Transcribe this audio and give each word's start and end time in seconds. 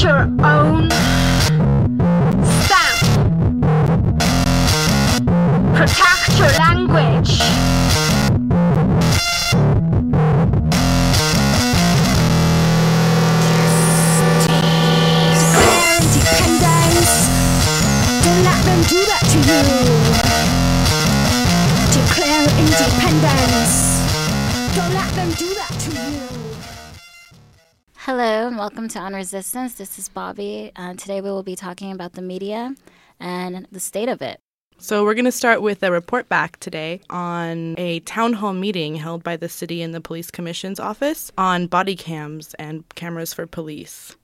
Your 0.00 0.22
own 0.42 0.88
stamp. 2.40 3.00
Protect 5.76 6.38
your 6.38 6.48
language. 6.58 7.38
Do 18.88 18.96
that 19.04 19.24
to 19.30 19.38
you. 19.38 19.62
Declare 21.92 22.48
independence. 22.58 23.99
Hello 28.10 28.48
and 28.48 28.58
welcome 28.58 28.88
to 28.88 28.98
On 28.98 29.14
Resistance. 29.14 29.74
This 29.74 29.96
is 29.96 30.08
Bobby. 30.08 30.72
Uh, 30.74 30.94
today 30.94 31.20
we 31.20 31.30
will 31.30 31.44
be 31.44 31.54
talking 31.54 31.92
about 31.92 32.14
the 32.14 32.22
media 32.22 32.74
and 33.20 33.68
the 33.70 33.78
state 33.78 34.08
of 34.08 34.20
it. 34.20 34.40
So, 34.78 35.04
we're 35.04 35.14
going 35.14 35.26
to 35.26 35.30
start 35.30 35.62
with 35.62 35.80
a 35.84 35.92
report 35.92 36.28
back 36.28 36.58
today 36.58 37.02
on 37.08 37.76
a 37.78 38.00
town 38.00 38.32
hall 38.32 38.52
meeting 38.52 38.96
held 38.96 39.22
by 39.22 39.36
the 39.36 39.48
city 39.48 39.80
and 39.80 39.94
the 39.94 40.00
police 40.00 40.28
commission's 40.28 40.80
office 40.80 41.30
on 41.38 41.68
body 41.68 41.94
cams 41.94 42.52
and 42.54 42.82
cameras 42.96 43.32
for 43.32 43.46
police. 43.46 44.16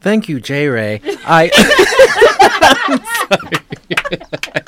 Thank 0.00 0.30
you, 0.30 0.40
J 0.40 0.68
Ray. 0.68 1.02
I 1.26 1.50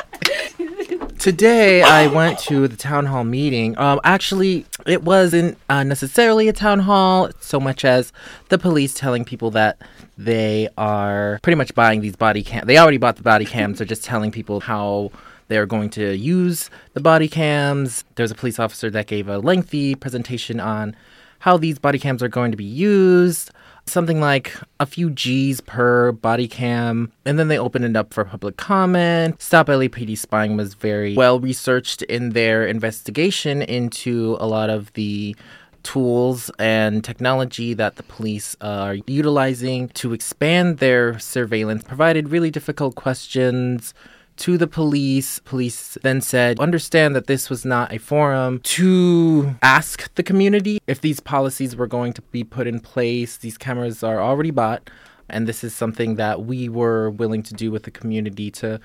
Today 1.26 1.82
I 1.82 2.06
went 2.06 2.38
to 2.40 2.68
the 2.68 2.76
town 2.76 3.06
hall 3.06 3.24
meeting. 3.24 3.76
Um, 3.78 3.98
actually, 4.04 4.64
it 4.86 5.02
wasn't 5.02 5.58
uh, 5.68 5.82
necessarily 5.82 6.48
a 6.48 6.52
town 6.52 6.80
hall 6.80 7.30
so 7.40 7.58
much 7.58 7.84
as 7.84 8.12
the 8.48 8.58
police 8.58 8.94
telling 8.94 9.24
people 9.24 9.50
that 9.52 9.78
they 10.16 10.68
are 10.78 11.38
pretty 11.42 11.56
much 11.56 11.74
buying 11.74 12.00
these 12.00 12.16
body 12.16 12.42
cam. 12.42 12.66
They 12.66 12.78
already 12.78 12.98
bought 12.98 13.16
the 13.16 13.22
body 13.22 13.44
cams. 13.44 13.78
They're 13.78 13.86
just 13.86 14.04
telling 14.04 14.30
people 14.30 14.60
how 14.60 15.10
they're 15.48 15.66
going 15.66 15.90
to 15.90 16.16
use 16.16 16.70
the 16.94 17.00
body 17.00 17.28
cams. 17.28 18.04
There's 18.14 18.30
a 18.30 18.34
police 18.34 18.58
officer 18.58 18.90
that 18.90 19.06
gave 19.06 19.28
a 19.28 19.38
lengthy 19.38 19.94
presentation 19.94 20.60
on 20.60 20.96
how 21.40 21.56
these 21.56 21.78
body 21.78 21.98
cams 21.98 22.22
are 22.22 22.28
going 22.28 22.50
to 22.50 22.56
be 22.56 22.64
used. 22.64 23.50
Something 23.86 24.20
like 24.20 24.52
a 24.80 24.86
few 24.86 25.10
G's 25.10 25.60
per 25.60 26.12
body 26.12 26.48
cam. 26.48 27.12
And 27.24 27.38
then 27.38 27.48
they 27.48 27.58
opened 27.58 27.84
it 27.84 27.96
up 27.96 28.12
for 28.12 28.24
public 28.24 28.56
comment. 28.56 29.40
Stop 29.40 29.68
LAPD 29.68 30.18
spying 30.18 30.56
was 30.56 30.74
very 30.74 31.14
well 31.14 31.38
researched 31.38 32.02
in 32.02 32.30
their 32.30 32.66
investigation 32.66 33.62
into 33.62 34.36
a 34.40 34.46
lot 34.46 34.70
of 34.70 34.92
the 34.94 35.36
tools 35.84 36.50
and 36.58 37.04
technology 37.04 37.72
that 37.72 37.94
the 37.94 38.02
police 38.02 38.56
are 38.60 38.96
utilizing 39.06 39.88
to 39.90 40.12
expand 40.12 40.78
their 40.78 41.16
surveillance, 41.20 41.84
provided 41.84 42.28
really 42.28 42.50
difficult 42.50 42.96
questions 42.96 43.94
to 44.38 44.58
the 44.58 44.66
police. 44.66 45.38
Police 45.40 45.98
then 46.02 46.20
said, 46.20 46.60
understand 46.60 47.14
that 47.16 47.26
this 47.26 47.48
was 47.50 47.64
not 47.64 47.92
a 47.92 47.98
forum 47.98 48.60
to 48.60 49.56
ask 49.62 50.14
the 50.14 50.22
community 50.22 50.80
if 50.86 51.00
these 51.00 51.20
policies 51.20 51.76
were 51.76 51.86
going 51.86 52.12
to 52.14 52.22
be 52.22 52.44
put 52.44 52.66
in 52.66 52.80
place. 52.80 53.36
These 53.36 53.58
cameras 53.58 54.02
are 54.02 54.20
already 54.20 54.50
bought, 54.50 54.90
and 55.28 55.46
this 55.46 55.64
is 55.64 55.74
something 55.74 56.16
that 56.16 56.44
we 56.44 56.68
were 56.68 57.10
willing 57.10 57.42
to 57.44 57.54
do 57.54 57.70
with 57.70 57.84
the 57.84 57.90
community 57.90 58.50
to 58.52 58.80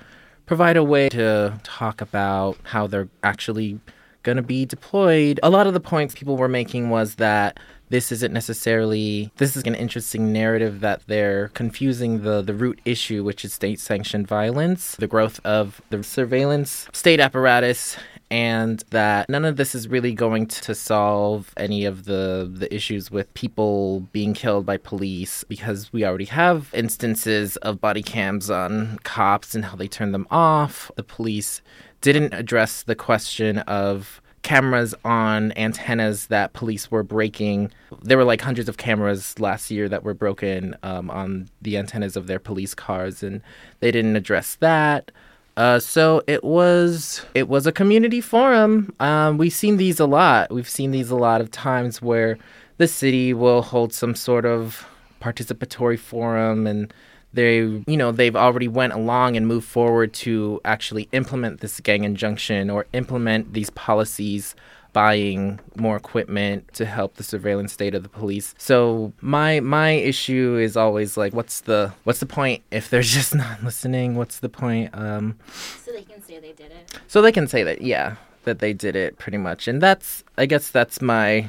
provide 0.45 0.77
a 0.77 0.83
way 0.83 1.09
to 1.09 1.59
talk 1.63 2.01
about 2.01 2.57
how 2.63 2.87
they're 2.87 3.09
actually 3.23 3.79
going 4.23 4.35
to 4.37 4.43
be 4.43 4.65
deployed. 4.65 5.39
A 5.43 5.49
lot 5.49 5.67
of 5.67 5.73
the 5.73 5.79
points 5.79 6.13
people 6.13 6.37
were 6.37 6.47
making 6.47 6.89
was 6.89 7.15
that 7.15 7.59
this 7.91 8.11
isn't 8.11 8.33
necessarily 8.33 9.31
this 9.37 9.55
is 9.55 9.63
an 9.63 9.75
interesting 9.75 10.33
narrative 10.33 10.79
that 10.79 11.01
they're 11.07 11.49
confusing 11.49 12.23
the 12.23 12.41
the 12.41 12.53
root 12.53 12.79
issue 12.85 13.23
which 13.23 13.45
is 13.45 13.53
state 13.53 13.79
sanctioned 13.79 14.27
violence 14.27 14.95
the 14.95 15.07
growth 15.07 15.39
of 15.45 15.81
the 15.89 16.01
surveillance 16.01 16.87
state 16.93 17.19
apparatus 17.19 17.97
and 18.31 18.85
that 18.91 19.29
none 19.29 19.43
of 19.43 19.57
this 19.57 19.75
is 19.75 19.89
really 19.89 20.13
going 20.13 20.47
to 20.47 20.73
solve 20.73 21.53
any 21.57 21.83
of 21.83 22.05
the 22.05 22.49
the 22.51 22.73
issues 22.73 23.11
with 23.11 23.31
people 23.33 23.99
being 24.13 24.33
killed 24.33 24.65
by 24.65 24.77
police 24.77 25.43
because 25.43 25.91
we 25.91 26.05
already 26.05 26.25
have 26.25 26.69
instances 26.73 27.57
of 27.57 27.81
body 27.81 28.01
cams 28.01 28.49
on 28.49 28.97
cops 29.03 29.53
and 29.53 29.65
how 29.65 29.75
they 29.75 29.87
turn 29.87 30.13
them 30.13 30.25
off. 30.31 30.89
The 30.95 31.03
police 31.03 31.61
didn't 31.99 32.33
address 32.33 32.83
the 32.83 32.95
question 32.95 33.59
of 33.59 34.21
cameras 34.43 34.95
on 35.05 35.51
antennas 35.57 36.27
that 36.27 36.53
police 36.53 36.89
were 36.89 37.03
breaking. 37.03 37.71
There 38.01 38.17
were 38.17 38.23
like 38.23 38.41
hundreds 38.41 38.67
of 38.69 38.77
cameras 38.77 39.39
last 39.39 39.71
year 39.71 39.87
that 39.89 40.03
were 40.03 40.13
broken 40.13 40.75
um, 40.83 41.09
on 41.09 41.49
the 41.61 41.77
antennas 41.77 42.15
of 42.15 42.27
their 42.27 42.39
police 42.39 42.73
cars, 42.73 43.23
and 43.23 43.41
they 43.79 43.91
didn't 43.91 44.15
address 44.15 44.55
that. 44.55 45.11
Uh, 45.57 45.79
so 45.79 46.23
it 46.27 46.43
was 46.43 47.25
it 47.33 47.47
was 47.47 47.67
a 47.67 47.71
community 47.71 48.21
forum. 48.21 48.93
Um, 48.99 49.37
we've 49.37 49.53
seen 49.53 49.77
these 49.77 49.99
a 49.99 50.05
lot. 50.05 50.51
We've 50.51 50.69
seen 50.69 50.91
these 50.91 51.09
a 51.09 51.15
lot 51.15 51.41
of 51.41 51.51
times 51.51 52.01
where 52.01 52.37
the 52.77 52.87
city 52.87 53.33
will 53.33 53.61
hold 53.61 53.93
some 53.93 54.15
sort 54.15 54.45
of 54.45 54.87
participatory 55.21 55.99
forum 55.99 56.65
and 56.65 56.91
they 57.33 57.57
you 57.87 57.97
know 57.97 58.11
they've 58.11 58.35
already 58.35 58.67
went 58.67 58.93
along 58.93 59.37
and 59.37 59.47
moved 59.47 59.67
forward 59.67 60.13
to 60.13 60.59
actually 60.65 61.07
implement 61.11 61.61
this 61.61 61.79
gang 61.79 62.03
injunction 62.03 62.69
or 62.69 62.85
implement 62.93 63.53
these 63.53 63.69
policies 63.71 64.55
buying 64.93 65.57
more 65.77 65.95
equipment 65.95 66.67
to 66.73 66.85
help 66.85 67.15
the 67.15 67.23
surveillance 67.23 67.71
state 67.71 67.95
of 67.95 68.03
the 68.03 68.09
police. 68.09 68.53
So 68.57 69.13
my 69.21 69.61
my 69.61 69.91
issue 69.91 70.57
is 70.61 70.75
always 70.75 71.15
like 71.15 71.33
what's 71.33 71.61
the 71.61 71.93
what's 72.03 72.19
the 72.19 72.25
point 72.25 72.63
if 72.71 72.89
they're 72.89 73.01
just 73.19 73.33
not 73.33 73.63
listening? 73.63 74.15
What's 74.15 74.39
the 74.39 74.49
point 74.49 74.89
um 74.93 75.37
So 75.85 75.91
they 75.93 76.03
can 76.03 76.21
say 76.21 76.39
they 76.39 76.51
did 76.51 76.71
it. 76.71 76.99
so 77.07 77.21
they 77.21 77.31
can 77.31 77.47
say 77.47 77.63
that 77.63 77.81
yeah 77.81 78.15
that 78.43 78.59
they 78.59 78.73
did 78.73 78.95
it 78.97 79.17
pretty 79.17 79.37
much. 79.37 79.67
And 79.69 79.81
that's 79.81 80.23
i 80.37 80.45
guess 80.45 80.69
that's 80.69 81.01
my 81.01 81.47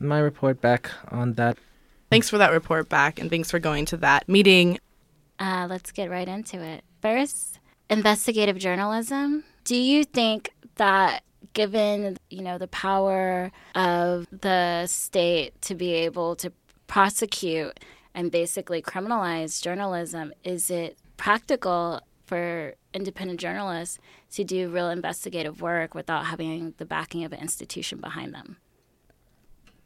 my 0.00 0.18
report 0.18 0.60
back 0.62 0.90
on 1.08 1.34
that 1.34 1.58
Thanks 2.10 2.30
for 2.30 2.38
that 2.38 2.52
report 2.52 2.88
back, 2.88 3.18
and 3.20 3.28
thanks 3.28 3.50
for 3.50 3.58
going 3.58 3.84
to 3.86 3.96
that 3.98 4.28
meeting. 4.28 4.78
Uh, 5.38 5.66
let's 5.68 5.92
get 5.92 6.10
right 6.10 6.28
into 6.28 6.60
it. 6.62 6.82
First, 7.02 7.60
investigative 7.90 8.58
journalism. 8.58 9.44
Do 9.64 9.76
you 9.76 10.04
think 10.04 10.52
that 10.76 11.22
given 11.52 12.16
you 12.30 12.42
know 12.42 12.58
the 12.58 12.68
power 12.68 13.50
of 13.74 14.26
the 14.30 14.86
state 14.86 15.60
to 15.62 15.74
be 15.74 15.92
able 15.92 16.36
to 16.36 16.52
prosecute 16.86 17.78
and 18.14 18.30
basically 18.30 18.82
criminalize 18.82 19.62
journalism, 19.62 20.32
is 20.44 20.70
it 20.70 20.98
practical 21.16 22.00
for 22.26 22.74
independent 22.94 23.40
journalists 23.40 23.98
to 24.30 24.44
do 24.44 24.68
real 24.68 24.90
investigative 24.90 25.60
work 25.60 25.94
without 25.94 26.26
having 26.26 26.74
the 26.78 26.84
backing 26.84 27.24
of 27.24 27.32
an 27.32 27.40
institution 27.40 27.98
behind 28.00 28.34
them? 28.34 28.56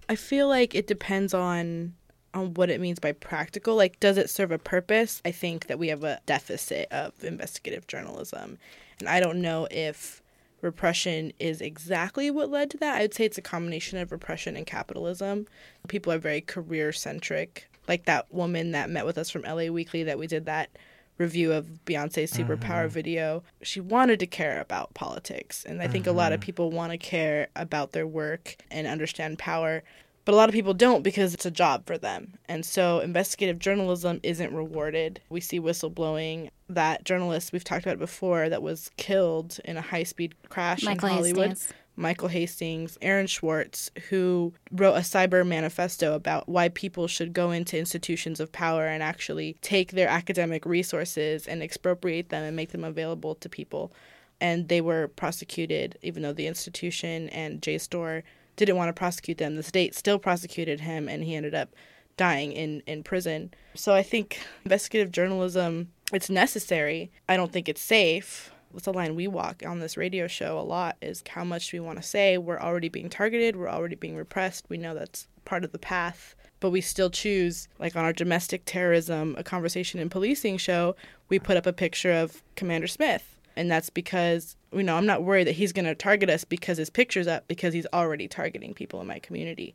I 0.08 0.16
feel 0.16 0.48
like 0.48 0.74
it 0.74 0.86
depends 0.86 1.32
on 1.34 1.94
on 2.34 2.54
what 2.54 2.70
it 2.70 2.80
means 2.80 2.98
by 2.98 3.12
practical. 3.12 3.76
Like, 3.76 4.00
does 4.00 4.16
it 4.16 4.30
serve 4.30 4.50
a 4.50 4.58
purpose? 4.58 5.20
I 5.24 5.30
think 5.30 5.66
that 5.66 5.78
we 5.78 5.88
have 5.88 6.04
a 6.04 6.20
deficit 6.26 6.90
of 6.90 7.22
investigative 7.24 7.86
journalism, 7.86 8.58
and 9.00 9.08
I 9.08 9.20
don't 9.20 9.42
know 9.42 9.68
if 9.70 10.22
repression 10.62 11.32
is 11.38 11.60
exactly 11.60 12.30
what 12.30 12.50
led 12.50 12.70
to 12.70 12.76
that. 12.78 12.96
I 12.96 13.02
would 13.02 13.14
say 13.14 13.24
it's 13.24 13.38
a 13.38 13.42
combination 13.42 13.98
of 13.98 14.12
repression 14.12 14.56
and 14.56 14.64
capitalism. 14.64 15.46
People 15.88 16.12
are 16.12 16.18
very 16.18 16.40
career 16.40 16.92
centric. 16.92 17.68
Like 17.88 18.04
that 18.04 18.32
woman 18.32 18.70
that 18.72 18.88
met 18.88 19.04
with 19.04 19.18
us 19.18 19.28
from 19.28 19.42
LA 19.42 19.66
Weekly 19.66 20.04
that 20.04 20.18
we 20.18 20.28
did 20.28 20.46
that 20.46 20.70
review 21.18 21.52
of 21.52 21.66
Beyonce's 21.84 22.32
Superpower 22.32 22.84
mm-hmm. 22.84 22.94
video. 22.94 23.42
She 23.62 23.80
wanted 23.80 24.20
to 24.20 24.26
care 24.26 24.60
about 24.60 24.94
politics. 24.94 25.64
And 25.64 25.82
I 25.82 25.88
think 25.88 26.06
a 26.06 26.12
lot 26.12 26.32
of 26.32 26.40
mm-hmm. 26.40 26.46
people 26.46 26.70
want 26.70 26.92
to 26.92 26.98
care 26.98 27.48
about 27.56 27.92
their 27.92 28.06
work 28.06 28.56
and 28.70 28.86
understand 28.86 29.38
power. 29.38 29.82
But 30.24 30.34
a 30.34 30.36
lot 30.36 30.48
of 30.48 30.54
people 30.54 30.74
don't 30.74 31.02
because 31.02 31.34
it's 31.34 31.46
a 31.46 31.50
job 31.50 31.84
for 31.86 31.98
them. 31.98 32.34
And 32.48 32.64
so 32.64 33.00
investigative 33.00 33.58
journalism 33.58 34.20
isn't 34.22 34.54
rewarded. 34.54 35.20
We 35.28 35.40
see 35.40 35.60
whistleblowing. 35.60 36.50
That 36.68 37.04
journalist 37.04 37.52
we've 37.52 37.64
talked 37.64 37.84
about 37.84 37.98
before 37.98 38.48
that 38.48 38.62
was 38.62 38.90
killed 38.96 39.58
in 39.64 39.76
a 39.76 39.82
high 39.82 40.04
speed 40.04 40.34
crash 40.48 40.84
Michael 40.84 41.08
in 41.08 41.14
Hollywood. 41.14 41.48
Hastings. 41.50 41.74
Michael 41.94 42.28
Hastings, 42.28 42.96
Aaron 43.02 43.28
Swartz, 43.28 43.90
who 44.08 44.54
wrote 44.70 44.94
a 44.94 45.00
cyber 45.00 45.46
manifesto 45.46 46.14
about 46.14 46.48
why 46.48 46.70
people 46.70 47.06
should 47.06 47.34
go 47.34 47.50
into 47.50 47.78
institutions 47.78 48.40
of 48.40 48.50
power 48.50 48.86
and 48.86 49.02
actually 49.02 49.58
take 49.60 49.92
their 49.92 50.08
academic 50.08 50.64
resources 50.64 51.46
and 51.46 51.62
expropriate 51.62 52.30
them 52.30 52.44
and 52.44 52.56
make 52.56 52.72
them 52.72 52.84
available 52.84 53.34
to 53.34 53.48
people. 53.48 53.92
And 54.40 54.68
they 54.68 54.80
were 54.80 55.08
prosecuted, 55.08 55.98
even 56.02 56.22
though 56.22 56.32
the 56.32 56.46
institution 56.46 57.28
and 57.28 57.60
JSTOR 57.60 58.22
didn't 58.56 58.76
want 58.76 58.88
to 58.88 58.98
prosecute 58.98 59.38
them. 59.38 59.56
The 59.56 59.62
state 59.62 59.94
still 59.94 60.18
prosecuted 60.18 60.80
him, 60.80 61.08
and 61.08 61.24
he 61.24 61.34
ended 61.34 61.54
up 61.54 61.70
dying 62.16 62.52
in, 62.52 62.82
in 62.86 63.02
prison. 63.02 63.52
So 63.74 63.94
I 63.94 64.02
think 64.02 64.38
investigative 64.64 65.12
journalism, 65.12 65.92
it's 66.12 66.30
necessary. 66.30 67.10
I 67.28 67.36
don't 67.36 67.52
think 67.52 67.68
it's 67.68 67.82
safe 67.82 68.50
what's 68.70 68.86
the 68.86 68.92
line 68.92 69.14
we 69.14 69.28
walk 69.28 69.62
on 69.66 69.80
this 69.80 69.98
radio 69.98 70.26
show 70.26 70.58
a 70.58 70.60
lot 70.60 70.96
is 71.02 71.22
how 71.28 71.44
much 71.44 71.74
we 71.74 71.78
want 71.80 72.00
to 72.00 72.02
say 72.02 72.38
we're 72.38 72.58
already 72.58 72.88
being 72.88 73.10
targeted 73.10 73.54
we're 73.54 73.68
already 73.68 73.96
being 73.96 74.16
repressed 74.16 74.64
we 74.70 74.78
know 74.78 74.94
that's 74.94 75.28
part 75.44 75.62
of 75.62 75.72
the 75.72 75.78
path 75.78 76.34
but 76.62 76.70
we 76.70 76.80
still 76.80 77.10
choose, 77.10 77.66
like 77.80 77.96
on 77.96 78.04
our 78.04 78.12
domestic 78.12 78.62
terrorism, 78.64 79.34
a 79.36 79.42
conversation 79.42 79.98
in 79.98 80.08
policing 80.08 80.58
show, 80.58 80.94
we 81.28 81.40
put 81.40 81.56
up 81.56 81.66
a 81.66 81.72
picture 81.72 82.12
of 82.12 82.40
Commander 82.54 82.86
Smith. 82.86 83.31
And 83.56 83.70
that's 83.70 83.90
because, 83.90 84.56
you 84.72 84.82
know, 84.82 84.96
I'm 84.96 85.06
not 85.06 85.22
worried 85.22 85.46
that 85.46 85.52
he's 85.52 85.72
going 85.72 85.84
to 85.84 85.94
target 85.94 86.30
us 86.30 86.44
because 86.44 86.78
his 86.78 86.90
picture's 86.90 87.26
up, 87.26 87.46
because 87.48 87.74
he's 87.74 87.86
already 87.92 88.28
targeting 88.28 88.74
people 88.74 89.00
in 89.00 89.06
my 89.06 89.18
community. 89.18 89.74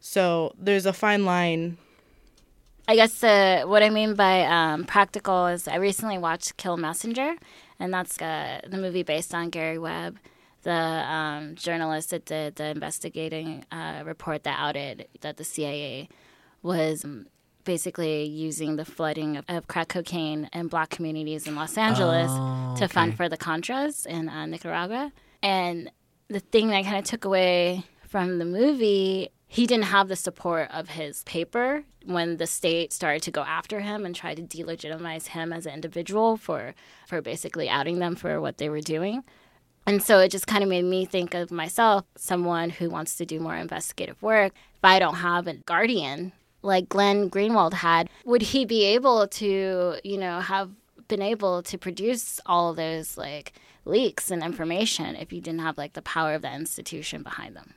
So 0.00 0.54
there's 0.58 0.86
a 0.86 0.92
fine 0.92 1.24
line. 1.24 1.76
I 2.88 2.96
guess 2.96 3.22
uh, 3.22 3.64
what 3.66 3.82
I 3.82 3.90
mean 3.90 4.14
by 4.14 4.44
um, 4.46 4.84
practical 4.84 5.46
is 5.46 5.68
I 5.68 5.76
recently 5.76 6.18
watched 6.18 6.56
Kill 6.56 6.76
Messenger, 6.76 7.36
and 7.78 7.92
that's 7.92 8.20
uh, 8.20 8.62
the 8.66 8.78
movie 8.78 9.02
based 9.02 9.34
on 9.34 9.50
Gary 9.50 9.78
Webb, 9.78 10.18
the 10.62 10.72
um, 10.72 11.54
journalist 11.54 12.10
that 12.10 12.24
did 12.24 12.56
the 12.56 12.66
investigating 12.66 13.64
uh, 13.70 14.02
report 14.04 14.42
that 14.44 14.58
outed 14.58 15.06
that 15.20 15.36
the 15.36 15.44
CIA 15.44 16.08
was 16.62 17.04
um, 17.04 17.26
basically 17.64 18.24
using 18.24 18.76
the 18.76 18.84
flooding 18.84 19.36
of, 19.36 19.44
of 19.48 19.68
crack 19.68 19.88
cocaine 19.88 20.48
in 20.52 20.68
black 20.68 20.90
communities 20.90 21.46
in 21.46 21.54
Los 21.54 21.76
Angeles 21.76 22.30
Oh, 22.32 22.74
to 22.78 22.88
fund 22.88 23.16
for 23.16 23.28
the 23.28 23.36
Contras 23.36 24.06
in 24.06 24.28
uh, 24.28 24.46
Nicaragua. 24.46 25.12
And 25.42 25.90
the 26.28 26.40
thing 26.40 26.68
that 26.68 26.76
I 26.76 26.82
kind 26.82 26.98
of 26.98 27.04
took 27.04 27.24
away 27.24 27.84
from 28.06 28.38
the 28.38 28.44
movie, 28.44 29.30
he 29.46 29.66
didn't 29.66 29.86
have 29.86 30.08
the 30.08 30.16
support 30.16 30.68
of 30.72 30.90
his 30.90 31.22
paper 31.24 31.84
when 32.04 32.38
the 32.38 32.46
state 32.46 32.92
started 32.92 33.22
to 33.22 33.30
go 33.30 33.42
after 33.42 33.80
him 33.80 34.06
and 34.06 34.14
try 34.14 34.34
to 34.34 34.42
delegitimize 34.42 35.28
him 35.28 35.52
as 35.52 35.66
an 35.66 35.74
individual 35.74 36.36
for 36.36 36.74
for 37.06 37.20
basically 37.20 37.68
outing 37.68 37.98
them 37.98 38.16
for 38.16 38.40
what 38.40 38.58
they 38.58 38.68
were 38.68 38.80
doing. 38.80 39.22
And 39.86 40.02
so 40.02 40.18
it 40.18 40.30
just 40.30 40.46
kind 40.46 40.62
of 40.62 40.68
made 40.68 40.84
me 40.84 41.04
think 41.04 41.34
of 41.34 41.50
myself, 41.50 42.04
someone 42.16 42.70
who 42.70 42.90
wants 42.90 43.16
to 43.16 43.26
do 43.26 43.40
more 43.40 43.56
investigative 43.56 44.22
work. 44.22 44.52
If 44.76 44.84
I 44.84 44.98
don't 44.98 45.16
have 45.16 45.46
a 45.46 45.54
guardian 45.54 46.32
like 46.62 46.88
Glenn 46.88 47.30
Greenwald 47.30 47.74
had, 47.74 48.08
would 48.24 48.42
he 48.42 48.64
be 48.64 48.84
able 48.84 49.26
to, 49.28 49.96
you 50.04 50.18
know, 50.18 50.40
have 50.40 50.70
been 51.08 51.22
able 51.22 51.62
to 51.62 51.78
produce 51.78 52.40
all 52.46 52.74
those 52.74 53.16
like 53.16 53.52
leaks 53.84 54.30
and 54.30 54.42
information 54.42 55.16
if 55.16 55.32
you 55.32 55.40
didn't 55.40 55.60
have 55.60 55.78
like 55.78 55.94
the 55.94 56.02
power 56.02 56.34
of 56.34 56.42
the 56.42 56.52
institution 56.52 57.22
behind 57.22 57.56
them? 57.56 57.74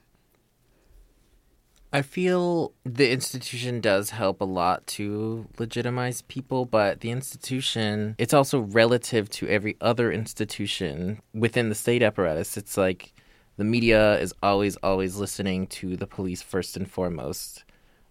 I 1.96 2.02
feel 2.02 2.74
the 2.84 3.12
institution 3.12 3.80
does 3.80 4.10
help 4.10 4.42
a 4.42 4.46
lot 4.46 4.88
to 4.88 5.48
legitimize 5.60 6.24
people, 6.24 6.66
but 6.66 7.02
the 7.02 7.12
institution, 7.12 8.16
it's 8.18 8.34
also 8.34 8.62
relative 8.62 9.30
to 9.32 9.48
every 9.48 9.78
other 9.80 10.12
institution 10.12 11.22
within 11.36 11.70
the 11.70 11.76
state 11.76 12.02
apparatus. 12.02 12.58
It's 12.58 12.78
like 12.78 13.14
the 13.58 13.64
media 13.64 14.18
is 14.18 14.34
always, 14.42 14.76
always 14.78 15.18
listening 15.18 15.68
to 15.68 15.96
the 15.96 16.08
police 16.08 16.42
first 16.42 16.76
and 16.76 16.90
foremost. 16.90 17.64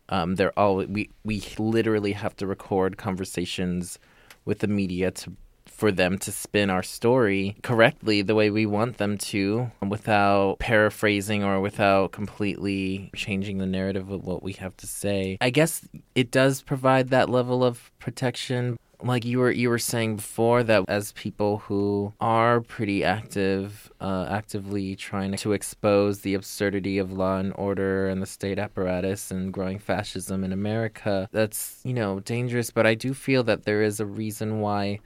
Um, 0.09 0.35
they're 0.35 0.59
all 0.59 0.77
we 0.77 1.11
we 1.25 1.43
literally 1.59 2.13
have 2.13 2.37
to 2.37 2.47
record 2.47 2.97
conversations 2.97 3.99
with 4.45 4.59
the 4.59 4.69
media 4.69 5.11
to 5.13 5.37
for 5.83 5.91
them 5.91 6.17
to 6.19 6.31
spin 6.31 6.71
our 6.71 6.83
story 6.83 7.57
correctly 7.63 8.23
the 8.23 8.35
way 8.35 8.51
we 8.51 8.67
want 8.67 8.99
them 8.99 9.19
to 9.19 9.71
without 9.89 10.59
paraphrasing 10.61 11.43
or 11.43 11.61
without 11.61 12.13
completely 12.13 13.11
changing 13.17 13.59
the 13.59 13.67
narrative 13.67 14.11
of 14.11 14.23
what 14.23 14.43
we 14.43 14.53
have 14.53 14.77
to 14.77 14.87
say. 14.87 15.39
I 15.41 15.51
guess 15.51 15.89
it 16.15 16.31
does 16.31 16.63
provide 16.63 17.09
that 17.09 17.29
level 17.29 17.65
of 17.65 17.91
protection 17.99 18.79
like 19.05 19.25
you 19.25 19.39
were 19.39 19.51
you 19.51 19.69
were 19.69 19.79
saying 19.79 20.17
before 20.17 20.63
that 20.63 20.85
as 20.89 21.13
people 21.13 21.59
who 21.59 22.13
are 22.21 22.61
pretty 22.61 23.05
active 23.05 23.91
uh, 24.01 24.27
actively 24.31 24.97
trying 24.97 25.37
to 25.37 25.53
expose 25.53 26.21
the 26.21 26.35
absurdity 26.35 26.99
of 26.99 27.13
law 27.13 27.39
and 27.39 27.53
order 27.57 28.09
and 28.09 28.23
the 28.23 28.27
state 28.27 28.59
apparatus 28.59 29.31
and 29.31 29.53
growing 29.53 29.79
fascism 29.79 30.45
in 30.45 30.53
America 30.53 31.29
that's 31.33 31.81
you 31.85 31.95
know 31.95 32.21
dangerous. 32.21 32.71
But 32.71 32.87
I 32.87 32.95
do 32.95 33.15
feel 33.15 33.43
that 33.45 33.65
there 33.65 33.83
is 33.83 34.01
a 34.01 34.07
reason 34.07 34.61
why 34.61 35.01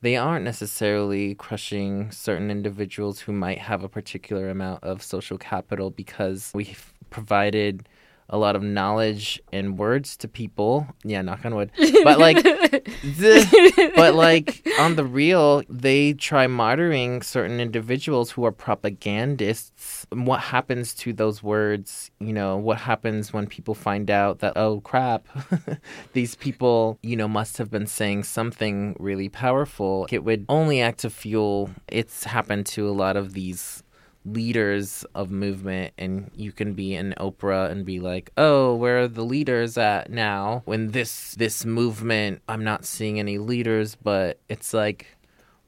they 0.00 0.16
aren't 0.16 0.44
necessarily 0.44 1.34
crushing 1.36 2.10
certain 2.10 2.50
individuals 2.50 3.20
who 3.20 3.32
might 3.32 3.58
have 3.58 3.84
a 3.84 3.88
particular 3.88 4.48
amount 4.50 4.82
of 4.82 5.02
social 5.02 5.38
capital 5.38 5.90
because 5.90 6.50
we've 6.54 6.92
provided 7.10 7.88
a 8.32 8.38
lot 8.38 8.56
of 8.56 8.62
knowledge 8.62 9.40
and 9.52 9.78
words 9.78 10.16
to 10.16 10.26
people. 10.26 10.86
Yeah, 11.04 11.20
knock 11.20 11.44
on 11.44 11.54
wood. 11.54 11.70
But 12.02 12.18
like, 12.18 12.42
the, 12.42 13.92
but 13.96 14.14
like 14.14 14.66
on 14.80 14.96
the 14.96 15.04
real, 15.04 15.62
they 15.68 16.14
try 16.14 16.46
martyring 16.46 17.22
certain 17.22 17.60
individuals 17.60 18.32
who 18.32 18.44
are 18.44 18.50
propagandists. 18.50 20.06
What 20.10 20.40
happens 20.40 20.94
to 20.94 21.12
those 21.12 21.42
words? 21.42 22.10
You 22.18 22.32
know, 22.32 22.56
what 22.56 22.78
happens 22.78 23.32
when 23.32 23.46
people 23.46 23.74
find 23.74 24.10
out 24.10 24.40
that 24.40 24.54
oh 24.56 24.80
crap, 24.80 25.28
these 26.14 26.34
people, 26.34 26.98
you 27.02 27.14
know, 27.14 27.28
must 27.28 27.58
have 27.58 27.70
been 27.70 27.86
saying 27.86 28.24
something 28.24 28.96
really 28.98 29.28
powerful. 29.28 30.08
It 30.10 30.24
would 30.24 30.46
only 30.48 30.80
act 30.80 31.00
to 31.00 31.10
fuel. 31.10 31.70
It's 31.88 32.24
happened 32.24 32.66
to 32.66 32.88
a 32.88 32.90
lot 32.90 33.16
of 33.16 33.34
these 33.34 33.84
leaders 34.24 35.04
of 35.14 35.30
movement 35.30 35.92
and 35.98 36.30
you 36.34 36.52
can 36.52 36.74
be 36.74 36.94
an 36.94 37.14
Oprah 37.18 37.70
and 37.70 37.84
be 37.84 38.00
like, 38.00 38.30
"Oh, 38.36 38.74
where 38.74 39.02
are 39.02 39.08
the 39.08 39.24
leaders 39.24 39.76
at 39.76 40.10
now?" 40.10 40.62
When 40.64 40.92
this 40.92 41.34
this 41.34 41.64
movement, 41.64 42.42
I'm 42.48 42.64
not 42.64 42.84
seeing 42.84 43.18
any 43.18 43.38
leaders, 43.38 43.94
but 43.96 44.38
it's 44.48 44.72
like, 44.72 45.16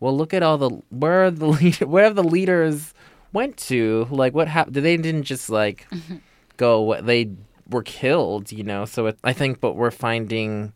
well, 0.00 0.16
look 0.16 0.34
at 0.34 0.42
all 0.42 0.58
the 0.58 0.70
where 0.90 1.24
are 1.24 1.30
the 1.30 1.46
lead, 1.58 1.80
where 1.80 2.04
have 2.04 2.16
the 2.16 2.22
leaders 2.22 2.94
went 3.32 3.56
to? 3.68 4.06
Like 4.10 4.34
what 4.34 4.48
happened? 4.48 4.76
They 4.76 4.96
didn't 4.96 5.24
just 5.24 5.50
like 5.50 5.86
mm-hmm. 5.90 6.16
go 6.56 6.80
what 6.80 7.06
they 7.06 7.30
were 7.68 7.82
killed, 7.82 8.52
you 8.52 8.64
know. 8.64 8.84
So 8.84 9.06
it, 9.06 9.18
I 9.24 9.32
think 9.32 9.58
what 9.60 9.76
we're 9.76 9.90
finding 9.90 10.72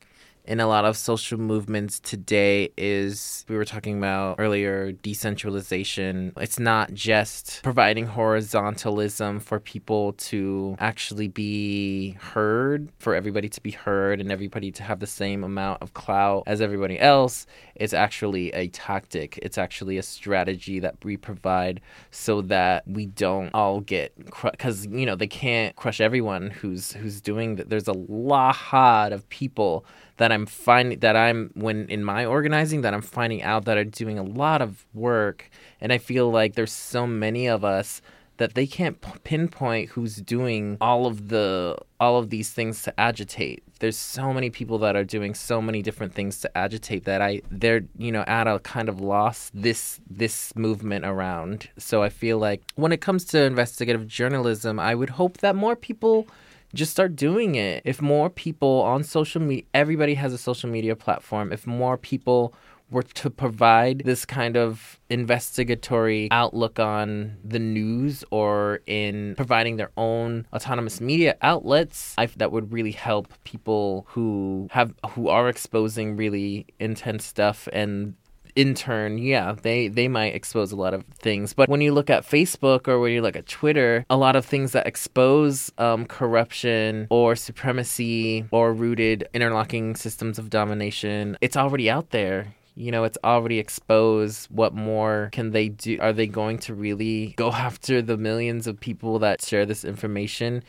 in 0.48 0.60
a 0.60 0.66
lot 0.66 0.86
of 0.86 0.96
social 0.96 1.38
movements 1.38 2.00
today 2.00 2.72
is 2.78 3.44
we 3.50 3.56
were 3.56 3.66
talking 3.66 3.98
about 3.98 4.36
earlier 4.38 4.92
decentralization. 4.92 6.32
It's 6.38 6.58
not 6.58 6.94
just 6.94 7.62
providing 7.62 8.06
horizontalism 8.06 9.42
for 9.42 9.60
people 9.60 10.14
to 10.14 10.74
actually 10.78 11.28
be 11.28 12.12
heard, 12.12 12.88
for 12.98 13.14
everybody 13.14 13.50
to 13.50 13.60
be 13.60 13.72
heard 13.72 14.22
and 14.22 14.32
everybody 14.32 14.72
to 14.72 14.82
have 14.82 15.00
the 15.00 15.06
same 15.06 15.44
amount 15.44 15.82
of 15.82 15.92
clout 15.92 16.44
as 16.46 16.62
everybody 16.62 16.98
else. 16.98 17.44
It's 17.74 17.92
actually 17.92 18.50
a 18.54 18.68
tactic, 18.68 19.38
it's 19.42 19.58
actually 19.58 19.98
a 19.98 20.02
strategy 20.02 20.80
that 20.80 21.04
we 21.04 21.18
provide 21.18 21.82
so 22.10 22.40
that 22.42 22.88
we 22.88 23.04
don't 23.04 23.50
all 23.52 23.80
get 23.80 24.14
because 24.40 24.86
you 24.86 25.04
know 25.04 25.14
they 25.14 25.26
can't 25.26 25.76
crush 25.76 26.00
everyone 26.00 26.48
who's 26.48 26.92
who's 26.92 27.20
doing 27.20 27.56
that. 27.56 27.68
There's 27.68 27.86
a 27.86 27.92
lot 27.92 29.12
of 29.12 29.28
people 29.28 29.84
that 30.18 30.30
I'm 30.30 30.46
finding 30.46 30.98
that 31.00 31.16
I'm 31.16 31.50
when 31.54 31.88
in 31.88 32.04
my 32.04 32.26
organizing 32.26 32.82
that 32.82 32.94
I'm 32.94 33.02
finding 33.02 33.42
out 33.42 33.64
that 33.64 33.78
are 33.78 33.84
doing 33.84 34.18
a 34.18 34.22
lot 34.22 34.60
of 34.60 34.84
work 34.94 35.50
and 35.80 35.92
I 35.92 35.98
feel 35.98 36.30
like 36.30 36.54
there's 36.54 36.72
so 36.72 37.06
many 37.06 37.46
of 37.46 37.64
us 37.64 38.02
that 38.38 38.54
they 38.54 38.66
can't 38.66 39.00
pinpoint 39.24 39.90
who's 39.90 40.16
doing 40.16 40.76
all 40.80 41.06
of 41.06 41.28
the 41.28 41.76
all 42.00 42.18
of 42.18 42.30
these 42.30 42.50
things 42.50 42.82
to 42.82 43.00
agitate. 43.00 43.62
There's 43.80 43.96
so 43.96 44.32
many 44.32 44.48
people 44.48 44.78
that 44.78 44.96
are 44.96 45.04
doing 45.04 45.34
so 45.34 45.60
many 45.60 45.82
different 45.82 46.14
things 46.14 46.40
to 46.40 46.58
agitate 46.58 47.04
that 47.04 47.20
I 47.20 47.42
they're 47.50 47.82
you 47.96 48.10
know 48.10 48.24
at 48.26 48.46
a 48.46 48.60
kind 48.60 48.88
of 48.88 49.00
loss 49.00 49.50
this 49.54 50.00
this 50.08 50.54
movement 50.56 51.04
around. 51.04 51.68
So 51.78 52.02
I 52.02 52.08
feel 52.08 52.38
like 52.38 52.62
when 52.76 52.92
it 52.92 53.00
comes 53.00 53.24
to 53.26 53.42
investigative 53.42 54.06
journalism, 54.06 54.80
I 54.80 54.94
would 54.94 55.10
hope 55.10 55.38
that 55.38 55.54
more 55.54 55.76
people 55.76 56.28
just 56.74 56.92
start 56.92 57.16
doing 57.16 57.54
it. 57.54 57.82
If 57.84 58.02
more 58.02 58.30
people 58.30 58.82
on 58.82 59.02
social 59.04 59.40
media, 59.40 59.64
everybody 59.74 60.14
has 60.14 60.32
a 60.32 60.38
social 60.38 60.68
media 60.70 60.96
platform. 60.96 61.52
If 61.52 61.66
more 61.66 61.96
people 61.96 62.54
were 62.90 63.02
to 63.02 63.30
provide 63.30 64.02
this 64.04 64.24
kind 64.24 64.56
of 64.56 64.98
investigatory 65.10 66.28
outlook 66.30 66.78
on 66.78 67.36
the 67.44 67.58
news 67.58 68.24
or 68.30 68.80
in 68.86 69.34
providing 69.36 69.76
their 69.76 69.90
own 69.96 70.46
autonomous 70.52 71.00
media 71.00 71.36
outlets, 71.42 72.14
I, 72.16 72.26
that 72.36 72.50
would 72.50 72.72
really 72.72 72.92
help 72.92 73.32
people 73.44 74.06
who 74.08 74.68
have 74.70 74.94
who 75.10 75.28
are 75.28 75.48
exposing 75.48 76.16
really 76.16 76.66
intense 76.78 77.26
stuff 77.26 77.68
and 77.72 78.14
in 78.58 78.74
turn, 78.74 79.18
yeah, 79.18 79.54
they 79.62 79.86
they 79.86 80.08
might 80.08 80.34
expose 80.34 80.72
a 80.72 80.76
lot 80.76 80.92
of 80.92 81.04
things. 81.20 81.54
But 81.54 81.68
when 81.68 81.80
you 81.80 81.94
look 81.94 82.10
at 82.10 82.24
Facebook 82.24 82.88
or 82.88 82.98
when 82.98 83.12
you 83.12 83.22
look 83.22 83.36
at 83.36 83.46
Twitter, 83.46 84.04
a 84.10 84.16
lot 84.16 84.34
of 84.34 84.44
things 84.44 84.72
that 84.72 84.84
expose 84.84 85.70
um, 85.78 86.04
corruption 86.06 87.06
or 87.08 87.36
supremacy 87.36 88.44
or 88.50 88.74
rooted 88.74 89.28
interlocking 89.32 89.94
systems 89.94 90.40
of 90.40 90.50
domination, 90.50 91.38
it's 91.40 91.56
already 91.56 91.88
out 91.88 92.10
there. 92.10 92.52
You 92.74 92.90
know, 92.90 93.04
it's 93.04 93.18
already 93.22 93.60
exposed. 93.60 94.48
What 94.50 94.74
more 94.74 95.28
can 95.30 95.52
they 95.52 95.68
do? 95.68 95.96
Are 96.00 96.12
they 96.12 96.26
going 96.26 96.58
to 96.60 96.74
really 96.74 97.34
go 97.36 97.52
after 97.68 98.02
the 98.02 98.16
millions 98.16 98.66
of 98.66 98.80
people 98.80 99.20
that 99.20 99.40
share 99.40 99.66
this 99.66 99.84
information? 99.84 100.64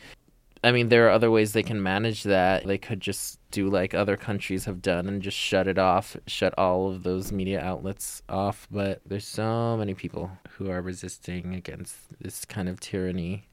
I 0.62 0.70
mean, 0.70 0.90
there 0.90 1.08
are 1.08 1.10
other 1.10 1.30
ways 1.30 1.54
they 1.54 1.64
can 1.64 1.82
manage 1.82 2.22
that. 2.22 2.66
They 2.68 2.78
could 2.78 3.00
just 3.00 3.39
do 3.50 3.68
like 3.68 3.94
other 3.94 4.16
countries 4.16 4.64
have 4.64 4.82
done 4.82 5.08
and 5.08 5.22
just 5.22 5.36
shut 5.36 5.66
it 5.66 5.78
off, 5.78 6.16
shut 6.26 6.54
all 6.58 6.90
of 6.90 7.02
those 7.02 7.32
media 7.32 7.60
outlets 7.60 8.22
off. 8.28 8.66
But 8.70 9.00
there's 9.06 9.26
so 9.26 9.76
many 9.76 9.94
people 9.94 10.30
who 10.50 10.70
are 10.70 10.82
resisting 10.82 11.54
against 11.54 12.18
this 12.20 12.44
kind 12.44 12.68
of 12.68 12.80
tyranny. 12.80 13.48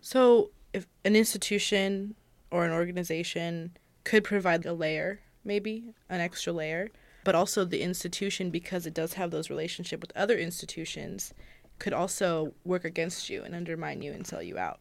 So, 0.00 0.50
if 0.72 0.86
an 1.04 1.16
institution 1.16 2.14
or 2.50 2.64
an 2.64 2.72
organization 2.72 3.76
could 4.04 4.24
provide 4.24 4.64
a 4.64 4.72
layer, 4.72 5.20
maybe 5.44 5.94
an 6.08 6.20
extra 6.20 6.52
layer, 6.52 6.88
but 7.24 7.34
also 7.34 7.64
the 7.64 7.82
institution 7.82 8.50
because 8.50 8.86
it 8.86 8.94
does 8.94 9.14
have 9.14 9.30
those 9.30 9.50
relationship 9.50 10.00
with 10.00 10.16
other 10.16 10.38
institutions 10.38 11.34
could 11.78 11.92
also 11.92 12.52
work 12.64 12.84
against 12.84 13.28
you 13.28 13.42
and 13.42 13.54
undermine 13.54 14.02
you 14.02 14.12
and 14.12 14.26
sell 14.26 14.42
you 14.42 14.58
out. 14.58 14.80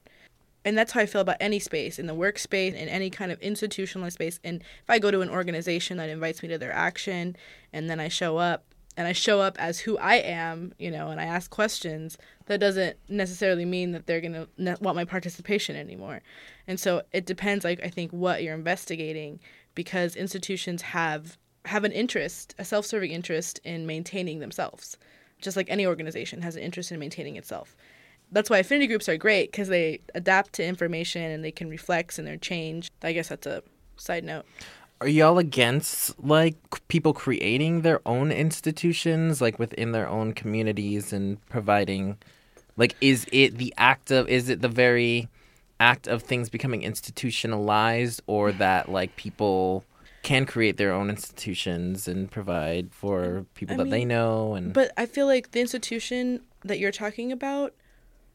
And 0.66 0.78
that's 0.78 0.92
how 0.92 1.02
I 1.02 1.06
feel 1.06 1.22
about 1.22 1.38
any 1.40 1.60
space 1.60 2.00
in 2.00 2.08
the 2.08 2.16
workspace, 2.16 2.74
in 2.74 2.90
any 2.90 3.10
kind 3.10 3.32
of 3.32 3.40
institutionalized 3.40 4.16
space. 4.16 4.40
And 4.44 4.62
if 4.62 4.90
I 4.90 5.00
go 5.00 5.10
to 5.12 5.22
an 5.22 5.30
organization 5.30 5.98
that 5.98 6.10
invites 6.10 6.44
me 6.44 6.50
to 6.50 6.58
their 6.58 6.74
action 6.74 7.38
and 7.72 7.90
then 7.90 8.00
I 8.00 8.10
show 8.10 8.38
up 8.38 8.66
and 8.98 9.08
I 9.08 9.14
show 9.14 9.40
up 9.40 9.56
as 9.60 9.80
who 9.80 9.98
I 9.98 10.16
am, 10.16 10.74
you 10.78 10.92
know, 10.92 11.08
and 11.10 11.22
I 11.22 11.24
ask 11.24 11.50
questions, 11.50 12.18
that 12.48 12.60
doesn't 12.60 12.98
necessarily 13.08 13.64
mean 13.64 13.94
that 13.94 14.08
they're 14.08 14.20
going 14.20 14.34
to 14.34 14.50
ne- 14.58 14.76
want 14.82 14.98
my 14.98 15.06
participation 15.06 15.78
anymore. 15.78 16.22
And 16.68 16.78
so 16.78 17.04
it 17.14 17.26
depends, 17.26 17.64
like, 17.64 17.80
I 17.82 17.90
think, 17.90 18.12
what 18.12 18.44
you're 18.44 18.56
investigating 18.56 19.40
because 19.74 20.18
institutions 20.18 20.82
have 20.82 21.38
have 21.66 21.84
an 21.84 21.92
interest, 21.92 22.56
a 22.58 22.66
self-serving 22.66 23.12
interest 23.12 23.60
in 23.64 23.86
maintaining 23.86 24.40
themselves, 24.40 24.98
just 25.40 25.56
like 25.56 25.70
any 25.70 25.86
organization 25.86 26.42
has 26.42 26.56
an 26.56 26.64
interest 26.64 26.92
in 26.92 27.00
maintaining 27.00 27.38
itself. 27.38 27.76
That's 28.32 28.50
why 28.50 28.60
affinity 28.60 28.88
groups 28.88 29.10
are 29.10 29.18
great 29.18 29.52
because 29.52 29.70
they 29.70 30.02
adapt 30.14 30.54
to 30.54 30.66
information 30.66 31.24
and 31.24 31.44
they 31.44 31.52
can 31.52 31.70
reflect 31.70 32.18
and 32.20 32.28
they're 32.28 32.38
change. 32.38 32.92
I 33.02 33.14
guess 33.14 33.30
that's 33.30 33.48
a 33.48 33.64
side 33.98 34.24
note. 34.24 34.46
Are 35.02 35.08
y'all 35.08 35.38
against 35.38 36.20
like 36.24 36.56
people 36.90 37.14
creating 37.14 37.82
their 37.82 38.02
own 38.06 38.32
institutions, 38.32 39.42
like 39.42 39.58
within 39.58 39.94
their 39.94 40.08
own 40.08 40.34
communities, 40.34 41.14
and 41.14 41.44
providing, 41.48 42.18
like, 42.76 42.96
is 43.00 43.26
it 43.32 43.58
the 43.58 43.74
act 43.78 44.12
of, 44.12 44.28
is 44.28 44.50
it 44.50 44.62
the 44.62 44.68
very 44.68 45.30
act 45.80 46.08
of 46.08 46.22
things 46.22 46.50
becoming 46.50 46.84
institutionalized, 46.84 48.22
or 48.28 48.52
that 48.52 48.90
like 48.90 49.16
people 49.16 49.86
can 50.22 50.46
create 50.46 50.76
their 50.76 50.92
own 50.92 51.10
institutions 51.10 52.06
and 52.06 52.30
provide 52.30 52.92
for 52.92 53.46
people 53.56 53.76
I 53.76 53.78
that 53.78 53.90
they 53.90 54.04
know 54.04 54.54
and 54.54 54.74
But 54.74 54.92
I 54.98 55.06
feel 55.06 55.28
like 55.28 55.52
the 55.52 55.62
institution 55.62 56.42
that 56.66 56.78
you're 56.78 56.92
talking 56.92 57.32
about 57.32 57.74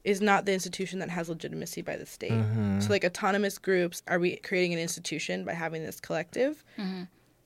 is 0.04 0.20
not 0.20 0.44
the 0.44 0.52
institution 0.52 0.98
that 0.98 1.08
has 1.08 1.28
legitimacy 1.28 1.82
by 1.82 1.96
the 1.96 2.06
state. 2.06 2.32
Mm-hmm. 2.32 2.80
So, 2.80 2.90
like 2.90 3.04
autonomous 3.04 3.58
groups, 3.58 4.02
are 4.06 4.18
we 4.18 4.36
creating 4.36 4.74
an 4.74 4.78
institution 4.78 5.44
by 5.44 5.54
having 5.54 5.82
this 5.82 6.00
collective? 6.00 6.62
Mm-hmm. 6.78 7.04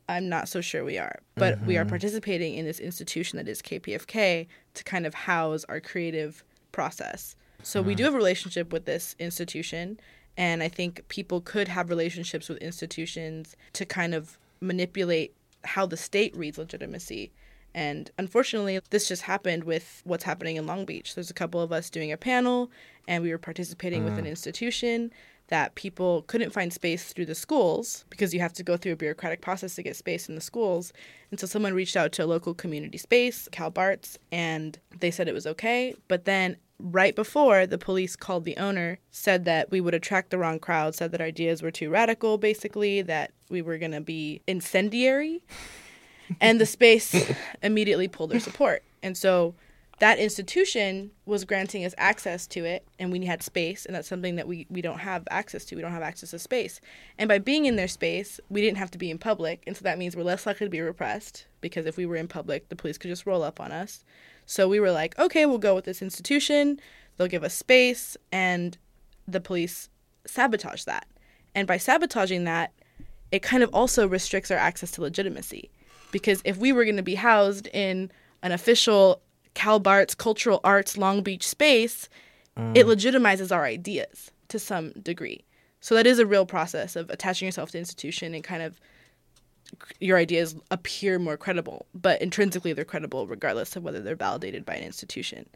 I'm 0.09 0.29
not 0.29 0.49
so 0.49 0.61
sure 0.61 0.85
we 0.85 0.99
are. 0.99 1.21
But 1.35 1.61
we 1.63 1.77
are 1.77 1.83
mm-hmm. 1.83 1.91
participating 1.91 2.55
in 2.55 2.65
this 2.65 2.81
institution 2.81 3.37
that 3.37 3.49
is 3.49 3.63
KPFK 3.63 4.47
to 4.75 4.85
kind 4.85 5.07
of 5.07 5.15
house 5.15 5.65
our 5.69 5.81
creative 5.81 6.43
process. 6.73 7.37
So, 7.63 7.81
we 7.81 7.95
do 7.95 8.05
have 8.05 8.15
a 8.15 8.19
relationship 8.19 8.73
with 8.73 8.85
this 8.85 9.15
institution. 9.19 10.01
And 10.37 10.63
I 10.63 10.69
think 10.69 11.07
people 11.09 11.41
could 11.41 11.67
have 11.67 11.91
relationships 11.91 12.49
with 12.49 12.59
institutions 12.59 13.57
to 13.73 13.85
kind 13.85 14.15
of 14.15 14.39
manipulate 14.61 15.35
how 15.65 15.87
the 15.87 15.97
state 15.97 16.37
reads 16.37 16.59
legitimacy. 16.59 17.33
And 17.75 18.11
unfortunately, 18.19 18.81
this 18.91 19.09
just 19.09 19.23
happened 19.23 19.65
with 19.65 20.03
what's 20.05 20.25
happening 20.25 20.57
in 20.57 20.67
Long 20.67 20.85
Beach. 20.85 21.15
There's 21.15 21.31
a 21.31 21.35
couple 21.35 21.61
of 21.61 21.73
us 21.73 21.91
doing 21.91 22.11
a 22.11 22.17
panel, 22.17 22.71
and 23.07 23.23
we 23.23 23.31
were 23.31 23.39
participating 23.39 24.05
with 24.05 24.19
an 24.19 24.25
mm. 24.25 24.31
institution 24.31 25.13
that 25.49 25.75
people 25.75 26.23
couldn't 26.23 26.53
find 26.53 26.73
space 26.73 27.13
through 27.13 27.27
the 27.27 27.35
schools 27.35 28.05
because 28.11 28.35
you 28.35 28.41
have 28.41 28.53
to 28.53 28.63
go 28.63 28.77
through 28.77 28.93
a 28.93 28.97
bureaucratic 28.97 29.41
process 29.41 29.75
to 29.75 29.83
get 29.83 29.97
space 29.97 30.29
in 30.29 30.35
the 30.35 30.41
schools. 30.41 30.93
And 31.31 31.41
so 31.41 31.47
someone 31.47 31.75
reached 31.75 31.97
out 31.97 32.13
to 32.13 32.25
a 32.25 32.27
local 32.27 32.55
community 32.55 32.99
space, 32.99 33.49
Cal 33.51 33.71
Barts, 33.71 34.19
and 34.31 34.79
they 35.01 35.11
said 35.11 35.27
it 35.27 35.35
was 35.35 35.47
okay. 35.47 35.95
But 36.07 36.27
then 36.27 36.57
right 36.79 37.17
before 37.17 37.67
the 37.67 37.79
police 37.79 38.15
called 38.15 38.45
the 38.45 38.57
owner, 38.57 38.99
said 39.11 39.45
that 39.47 39.71
we 39.71 39.81
would 39.81 39.95
attract 39.95 40.31
the 40.31 40.39
wrong 40.39 40.59
crowd, 40.59 40.95
said 40.95 41.13
that 41.13 41.21
our 41.21 41.27
ideas 41.27 41.63
were 41.63 41.71
too 41.71 41.91
radical, 41.91 42.39
basically, 42.39 43.03
that 43.03 43.33
we 43.49 43.63
were 43.63 43.79
going 43.79 43.93
to 43.93 44.01
be 44.01 44.43
incendiary. 44.47 45.43
And 46.41 46.61
the 46.61 46.67
space 46.67 47.31
immediately 47.63 48.09
pulled 48.09 48.31
their 48.31 48.41
support. 48.41 48.83
And 49.03 49.17
so 49.17 49.55
that 49.99 50.19
institution 50.19 51.11
was 51.27 51.45
granting 51.45 51.85
us 51.85 51.95
access 51.99 52.47
to 52.47 52.65
it 52.65 52.87
and 52.99 53.11
we 53.11 53.25
had 53.25 53.43
space 53.43 53.85
and 53.85 53.95
that's 53.95 54.09
something 54.09 54.37
that 54.37 54.47
we, 54.47 54.67
we 54.71 54.81
don't 54.81 55.01
have 55.01 55.27
access 55.31 55.65
to. 55.67 55.77
We 55.77 55.83
don't 55.83 55.93
have 55.93 56.03
access 56.03 56.31
to 56.31 56.39
space. 56.39 56.81
And 57.19 57.29
by 57.29 57.39
being 57.39 57.67
in 57.67 57.77
their 57.77 57.89
space 57.89 58.41
we 58.49 58.61
didn't 58.61 58.79
have 58.79 58.91
to 58.93 58.99
be 58.99 59.11
in 59.11 59.19
public 59.19 59.65
and 59.67 59.77
so 59.77 59.83
that 59.83 59.99
means 59.99 60.17
we're 60.17 60.23
less 60.23 60.47
likely 60.47 60.67
to 60.67 60.71
be 60.71 60.81
repressed 60.81 61.47
because 61.61 61.87
if 61.87 61.97
we 61.97 62.07
were 62.07 62.17
in 62.17 62.29
public 62.29 62.69
the 62.69 62.77
police 62.77 62.99
could 62.99 63.09
just 63.09 63.27
roll 63.27 63.43
up 63.43 63.61
on 63.61 63.73
us. 63.73 64.05
So 64.47 64.69
we 64.69 64.81
were 64.81 64.93
like 64.93 65.19
okay 65.19 65.47
we'll 65.47 65.59
go 65.59 65.75
with 65.75 65.85
this 65.85 66.03
institution. 66.03 66.81
They'll 67.17 67.27
give 67.27 67.45
us 67.45 67.55
space 67.55 68.17
and 68.31 68.79
the 69.27 69.41
police 69.41 69.89
sabotage 70.27 70.85
that. 70.85 71.09
And 71.55 71.67
by 71.67 71.77
sabotaging 71.77 72.45
that 72.45 72.73
it 73.33 73.43
kind 73.43 73.63
of 73.63 73.71
also 73.75 74.07
restricts 74.07 74.51
our 74.51 74.59
access 74.59 74.93
to 74.93 75.03
legitimacy 75.03 75.71
because 76.11 76.43
if 76.45 76.57
we 76.57 76.73
were 76.73 76.85
going 76.85 76.97
to 76.97 77.03
be 77.03 77.15
housed 77.15 77.69
in 77.69 78.11
an 78.43 78.53
official 78.53 79.21
Cal 79.55 79.79
Barts 79.79 80.15
Cultural 80.15 80.61
Arts 80.65 80.97
Long 80.97 81.23
Beach 81.23 81.47
space, 81.47 82.09
it 82.57 82.87
mm. 82.87 82.95
legitimizes 82.95 83.55
our 83.55 83.65
ideas 83.65 84.31
to 84.49 84.59
some 84.59 84.93
degree. 85.03 85.45
So 85.81 85.95
that 85.95 86.07
is 86.07 86.19
a 86.19 86.27
real 86.27 86.47
process 86.47 86.97
of 86.97 87.09
attaching 87.11 87.47
yourself 87.47 87.71
to 87.73 87.79
institution 87.79 88.35
and 88.35 88.43
kind 88.43 88.63
of 88.63 88.81
your 90.01 90.17
ideas 90.17 90.57
appear 90.71 91.19
more 91.19 91.37
credible, 91.37 91.87
but 91.95 92.21
intrinsically 92.23 92.73
they're 92.73 92.85
credible 92.85 93.27
regardless 93.27 93.77
of 93.77 93.85
whether 93.85 94.01
they're 94.01 94.17
validated 94.17 94.65
by 94.65 94.75
an 94.75 94.83
institution. 94.83 95.47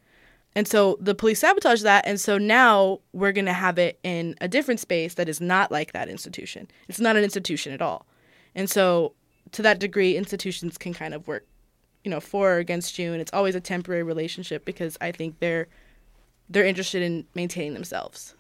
And 0.55 0.69
so 0.69 0.99
the 1.01 1.15
police 1.15 1.41
sabotage 1.41 1.83
that, 1.83 2.07
and 2.07 2.21
so 2.21 2.37
now 2.37 3.01
we're 3.13 3.33
going 3.33 3.47
to 3.47 3.55
have 3.55 3.79
it 3.79 3.99
in 4.03 4.37
a 4.41 4.49
different 4.49 4.81
space 4.81 5.15
that 5.15 5.29
is 5.29 5.41
not 5.41 5.73
like 5.73 5.93
that 5.93 6.09
institution. 6.09 6.69
It's 6.89 7.01
not 7.01 7.17
an 7.17 7.25
institution 7.25 7.73
at 7.73 7.81
all. 7.81 8.07
And 8.55 8.69
so 8.69 9.15
to 9.53 9.63
that 9.63 9.79
degree, 9.79 10.17
institutions 10.17 10.77
can 10.79 10.95
kind 10.95 11.15
of 11.15 11.27
work, 11.29 11.47
you 12.05 12.11
know, 12.11 12.21
for 12.21 12.55
or 12.55 12.59
against 12.59 12.99
you, 12.99 13.13
and 13.13 13.21
it's 13.21 13.33
always 13.33 13.55
a 13.55 13.61
temporary 13.61 14.03
relationship 14.03 14.65
because 14.65 14.99
I 15.01 15.13
think 15.13 15.39
they're 15.39 15.69
they're 16.49 16.67
interested 16.67 17.03
in 17.03 17.27
maintaining 17.35 17.75
themselves. 17.75 18.35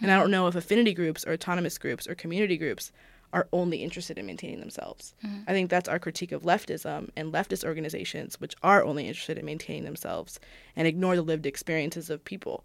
And 0.00 0.12
I 0.12 0.16
don't 0.16 0.30
know 0.30 0.46
if 0.46 0.54
affinity 0.54 0.94
groups 0.94 1.26
or 1.26 1.32
autonomous 1.32 1.76
groups 1.78 2.06
or 2.06 2.14
community 2.14 2.56
groups 2.56 2.92
are 3.32 3.48
only 3.52 3.82
interested 3.82 4.16
in 4.16 4.26
maintaining 4.26 4.60
themselves. 4.60 5.14
Mm-hmm. 5.24 5.40
I 5.48 5.52
think 5.52 5.68
that's 5.70 5.88
our 5.88 5.98
critique 5.98 6.32
of 6.32 6.42
leftism 6.42 7.10
and 7.16 7.32
leftist 7.32 7.64
organizations, 7.64 8.40
which 8.40 8.54
are 8.62 8.84
only 8.84 9.08
interested 9.08 9.38
in 9.38 9.44
maintaining 9.44 9.84
themselves 9.84 10.38
and 10.76 10.86
ignore 10.86 11.16
the 11.16 11.22
lived 11.22 11.46
experiences 11.46 12.10
of 12.10 12.24
people. 12.24 12.62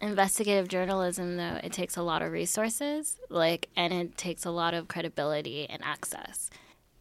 investigative 0.00 0.68
journalism 0.68 1.36
though 1.36 1.58
it 1.64 1.72
takes 1.72 1.96
a 1.96 2.02
lot 2.02 2.20
of 2.20 2.30
resources 2.30 3.18
like 3.30 3.68
and 3.76 3.92
it 3.94 4.16
takes 4.16 4.44
a 4.44 4.50
lot 4.50 4.74
of 4.74 4.88
credibility 4.88 5.66
and 5.70 5.82
access 5.82 6.50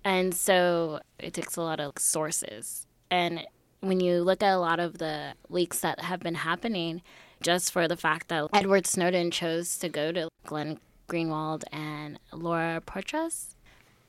and 0.06 0.34
so 0.34 1.02
it 1.20 1.34
takes 1.34 1.58
a 1.58 1.62
lot 1.62 1.82
of 1.82 1.94
sources. 1.98 2.88
And 3.12 3.46
when 3.82 4.00
you 4.00 4.22
look 4.22 4.42
at 4.42 4.54
a 4.54 4.60
lot 4.60 4.80
of 4.80 5.00
the 5.00 5.34
leaks 5.50 5.80
that 5.80 6.00
have 6.00 6.22
been 6.22 6.36
happening 6.36 7.02
just 7.42 7.72
for 7.72 7.88
the 7.88 7.98
fact 7.98 8.30
that 8.30 8.48
edward 8.54 8.88
snowden 8.88 9.30
chose 9.30 9.78
to 9.78 9.90
go 9.90 10.12
to 10.12 10.30
glenn 10.46 10.80
greenwald 11.08 11.64
and 11.72 12.18
laura 12.32 12.82
poitras 12.88 13.54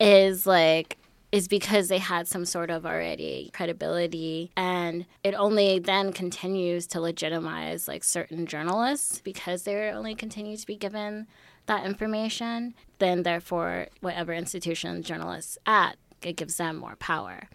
is 0.01 0.47
like 0.47 0.97
is 1.33 1.49
because 1.49 1.89
they 1.89 1.99
had 1.99 2.27
some 2.27 2.45
sort 2.45 2.71
of 2.71 2.87
already 2.87 3.51
credibility. 3.53 4.51
And 4.57 5.07
it 5.23 5.35
only 5.35 5.79
then 5.79 6.13
continues 6.13 6.87
to 6.89 7.01
legitimize 7.01 7.89
like 7.89 8.05
certain 8.05 8.47
journalists 8.47 9.21
because 9.21 9.65
they're 9.65 9.93
only 9.93 10.15
continue 10.15 10.57
to 10.57 10.67
be 10.67 10.77
given 10.77 11.27
that 11.67 11.85
information 11.85 12.75
then 12.99 13.23
therefore 13.23 13.87
whatever 14.01 14.33
institution 14.33 15.03
journalists 15.03 15.59
at 15.67 15.97
it 16.23 16.37
gives 16.37 16.57
them 16.57 16.77
more 16.77 16.97
power. 16.97 17.49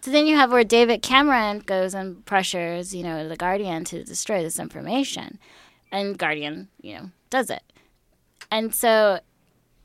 So 0.00 0.10
then 0.10 0.26
you 0.26 0.36
have 0.36 0.52
where 0.52 0.64
david 0.64 1.02
cameron 1.02 1.60
goes 1.60 1.94
and 1.94 2.24
pressures 2.24 2.94
you 2.94 3.02
know 3.02 3.28
the 3.28 3.36
guardian 3.36 3.84
to 3.84 4.04
destroy 4.04 4.42
this 4.42 4.58
information. 4.58 5.38
And 5.90 6.18
guardian 6.18 6.68
you 6.80 6.94
know 6.94 7.10
does 7.30 7.50
it. 7.50 7.62
And 8.50 8.74
so 8.74 9.20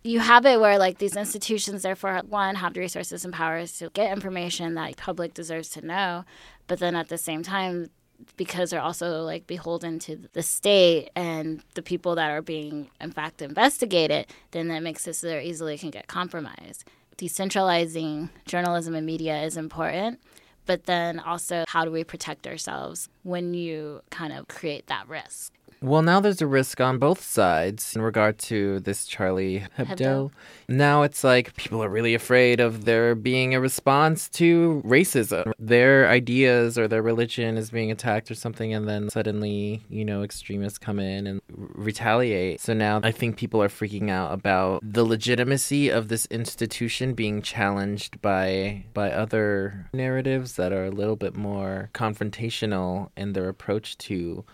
you 0.04 0.20
have 0.20 0.46
it 0.46 0.60
where 0.60 0.78
like 0.78 0.98
these 0.98 1.16
institutions 1.16 1.82
therefore 1.82 2.22
one 2.28 2.56
have 2.56 2.74
the 2.74 2.80
resources 2.80 3.24
and 3.24 3.34
powers 3.34 3.78
to 3.80 3.90
get 3.94 4.12
information 4.12 4.74
that 4.76 4.98
public 4.98 5.34
deserves 5.34 5.70
to 5.70 5.86
know 5.86 6.26
but 6.68 6.80
then 6.80 6.96
at 6.96 7.10
the 7.10 7.18
same 7.18 7.42
time 7.42 7.90
because 8.38 8.70
they're 8.70 8.82
also 8.82 9.22
like 9.22 9.48
beholden 9.48 10.00
to 10.00 10.18
the 10.34 10.44
state 10.44 11.10
and 11.16 11.62
the 11.76 11.82
people 11.82 12.16
that 12.16 12.32
are 12.32 12.42
being 12.42 12.90
in 13.02 13.12
fact 13.12 13.42
investigated 13.42 14.28
then 14.52 14.68
that 14.70 14.82
makes 14.82 15.08
it 15.08 15.14
so 15.14 15.28
they 15.28 15.44
easily 15.44 15.78
can 15.78 15.90
get 15.90 16.08
compromised. 16.08 16.86
Decentralizing 17.18 18.30
journalism 18.46 18.96
and 18.96 19.06
media 19.06 19.44
is 19.44 19.58
important 19.58 20.20
but 20.66 20.86
then 20.86 21.20
also 21.20 21.66
how 21.68 21.84
do 21.86 21.92
we 21.92 22.04
protect 22.04 22.48
ourselves 22.48 23.10
when 23.24 23.54
you 23.54 24.02
kind 24.10 24.34
of 24.34 24.48
create 24.48 24.88
that 24.88 25.08
risk 25.08 25.54
Well, 25.84 26.02
now 26.02 26.22
there's 26.22 26.42
a 26.42 26.48
risk 26.48 26.80
on 26.80 26.98
both 26.98 27.22
sides 27.22 27.94
in 27.94 28.02
regard 28.02 28.38
to 28.40 28.80
this 28.80 29.06
Charlie 29.06 29.66
Hebdo. 29.78 29.98
Hebdo. 29.98 30.32
Now 30.70 31.02
it's 31.02 31.26
like 31.26 31.58
people 31.58 31.84
are 31.84 31.90
really 31.90 32.16
afraid 32.16 32.62
of 32.62 32.86
there 32.86 33.16
being 33.16 33.54
a 33.54 33.60
response 33.60 34.30
to 34.30 34.82
racism. 34.86 35.52
Their 35.60 36.08
ideas 36.08 36.78
or 36.78 36.88
their 36.88 37.02
religion 37.02 37.58
is 37.58 37.70
being 37.70 37.92
attacked 37.92 38.32
or 38.32 38.36
something, 38.36 38.74
and 38.74 38.88
then 38.88 39.10
suddenly, 39.10 39.82
you 39.90 40.06
know, 40.06 40.24
extremists 40.24 40.78
come 40.78 41.00
in 41.00 41.28
and 41.28 41.42
r- 41.52 41.68
retaliate. 41.76 42.62
So 42.62 42.74
now 42.74 43.02
I 43.04 43.12
think 43.12 43.36
people 43.36 43.62
are 43.62 43.68
freaking 43.68 44.10
out 44.10 44.32
about 44.32 44.80
the 44.90 45.04
legitimacy 45.04 45.90
of 45.90 46.08
this 46.08 46.28
institution 46.28 47.14
being 47.14 47.42
challenged 47.42 48.22
by 48.22 48.86
by 48.94 49.12
other 49.12 49.90
narratives 49.92 50.54
that 50.54 50.72
are 50.72 50.86
a 50.86 50.92
little 50.92 51.18
bit 51.18 51.36
more 51.36 51.90
confrontational 51.94 53.10
in 53.18 53.34
their 53.34 53.50
approach 53.50 53.98
to 53.98 54.46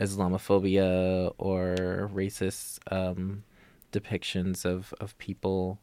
Islamophobia 0.00 1.32
or 1.38 2.10
racist 2.12 2.78
um, 2.90 3.44
depictions 3.92 4.64
of, 4.64 4.92
of 5.00 5.16
people. 5.18 5.78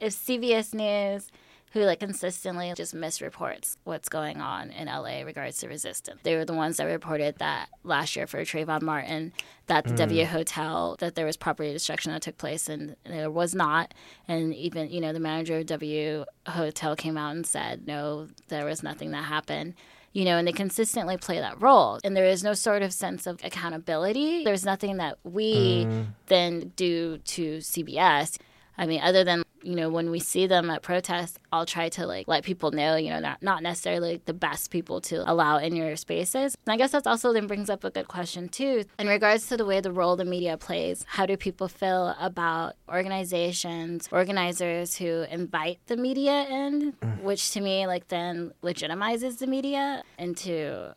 if 0.00 0.12
CBS 0.14 0.74
News, 0.74 1.30
who 1.72 1.80
like 1.80 2.00
consistently 2.00 2.72
just 2.74 2.94
misreports 2.94 3.76
what's 3.84 4.08
going 4.08 4.40
on 4.40 4.70
in 4.70 4.86
LA 4.86 5.20
regards 5.22 5.58
to 5.58 5.68
resistance, 5.68 6.20
they 6.22 6.34
were 6.34 6.44
the 6.44 6.54
ones 6.54 6.78
that 6.78 6.84
reported 6.84 7.36
that 7.38 7.68
last 7.84 8.16
year 8.16 8.26
for 8.26 8.40
Trayvon 8.40 8.82
Martin 8.82 9.32
that 9.66 9.84
the 9.84 9.94
W 9.94 10.24
Hotel 10.24 10.96
that 11.00 11.14
there 11.14 11.26
was 11.26 11.36
property 11.36 11.72
destruction 11.72 12.12
that 12.12 12.22
took 12.22 12.38
place 12.38 12.68
and 12.70 12.96
there 13.04 13.30
was 13.30 13.54
not, 13.54 13.92
and 14.26 14.54
even 14.54 14.90
you 14.90 15.00
know 15.00 15.12
the 15.12 15.20
manager 15.20 15.58
of 15.58 15.66
W 15.66 16.24
Hotel 16.46 16.96
came 16.96 17.18
out 17.18 17.34
and 17.34 17.46
said 17.46 17.86
no, 17.86 18.28
there 18.48 18.64
was 18.64 18.82
nothing 18.82 19.10
that 19.10 19.24
happened. 19.24 19.74
You 20.12 20.24
know, 20.24 20.38
and 20.38 20.48
they 20.48 20.52
consistently 20.52 21.16
play 21.16 21.38
that 21.38 21.60
role. 21.60 22.00
And 22.02 22.16
there 22.16 22.24
is 22.24 22.42
no 22.42 22.54
sort 22.54 22.82
of 22.82 22.92
sense 22.92 23.26
of 23.26 23.42
accountability. 23.44 24.44
There's 24.44 24.64
nothing 24.64 24.96
that 24.96 25.18
we 25.22 25.84
mm. 25.84 26.06
then 26.26 26.72
do 26.76 27.18
to 27.18 27.58
CBS. 27.58 28.38
I 28.76 28.86
mean, 28.86 29.00
other 29.02 29.24
than 29.24 29.42
you 29.62 29.74
know 29.74 29.88
when 29.88 30.10
we 30.10 30.20
see 30.20 30.46
them 30.46 30.70
at 30.70 30.82
protests, 30.82 31.38
I'll 31.52 31.66
try 31.66 31.88
to 31.90 32.06
like 32.06 32.28
let 32.28 32.44
people 32.44 32.70
know, 32.70 32.96
you 32.96 33.10
know, 33.10 33.20
not 33.20 33.42
not 33.42 33.62
necessarily 33.62 34.20
the 34.24 34.32
best 34.32 34.70
people 34.70 35.00
to 35.02 35.30
allow 35.30 35.58
in 35.58 35.74
your 35.74 35.96
spaces. 35.96 36.56
And 36.66 36.72
I 36.72 36.76
guess 36.76 36.92
that's 36.92 37.06
also 37.06 37.32
then 37.32 37.46
brings 37.46 37.70
up 37.70 37.84
a 37.84 37.90
good 37.90 38.08
question 38.08 38.48
too 38.48 38.84
in 38.98 39.06
regards 39.06 39.48
to 39.48 39.56
the 39.56 39.64
way 39.64 39.80
the 39.80 39.92
role 39.92 40.16
the 40.16 40.24
media 40.24 40.56
plays. 40.56 41.04
How 41.08 41.26
do 41.26 41.36
people 41.36 41.68
feel 41.68 42.14
about 42.20 42.74
organizations, 42.88 44.08
organizers 44.12 44.96
who 44.96 45.24
invite 45.30 45.78
the 45.86 45.96
media 45.96 46.46
in, 46.48 46.94
which 47.22 47.50
to 47.52 47.60
me 47.60 47.86
like 47.86 48.08
then 48.08 48.52
legitimizes 48.62 49.38
the 49.38 49.46
media 49.46 50.02
into 50.18 50.94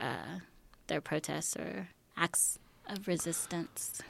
uh, 0.00 0.40
their 0.86 1.00
protests 1.00 1.56
or 1.56 1.88
acts 2.16 2.58
of 2.88 3.08
resistance. 3.08 4.00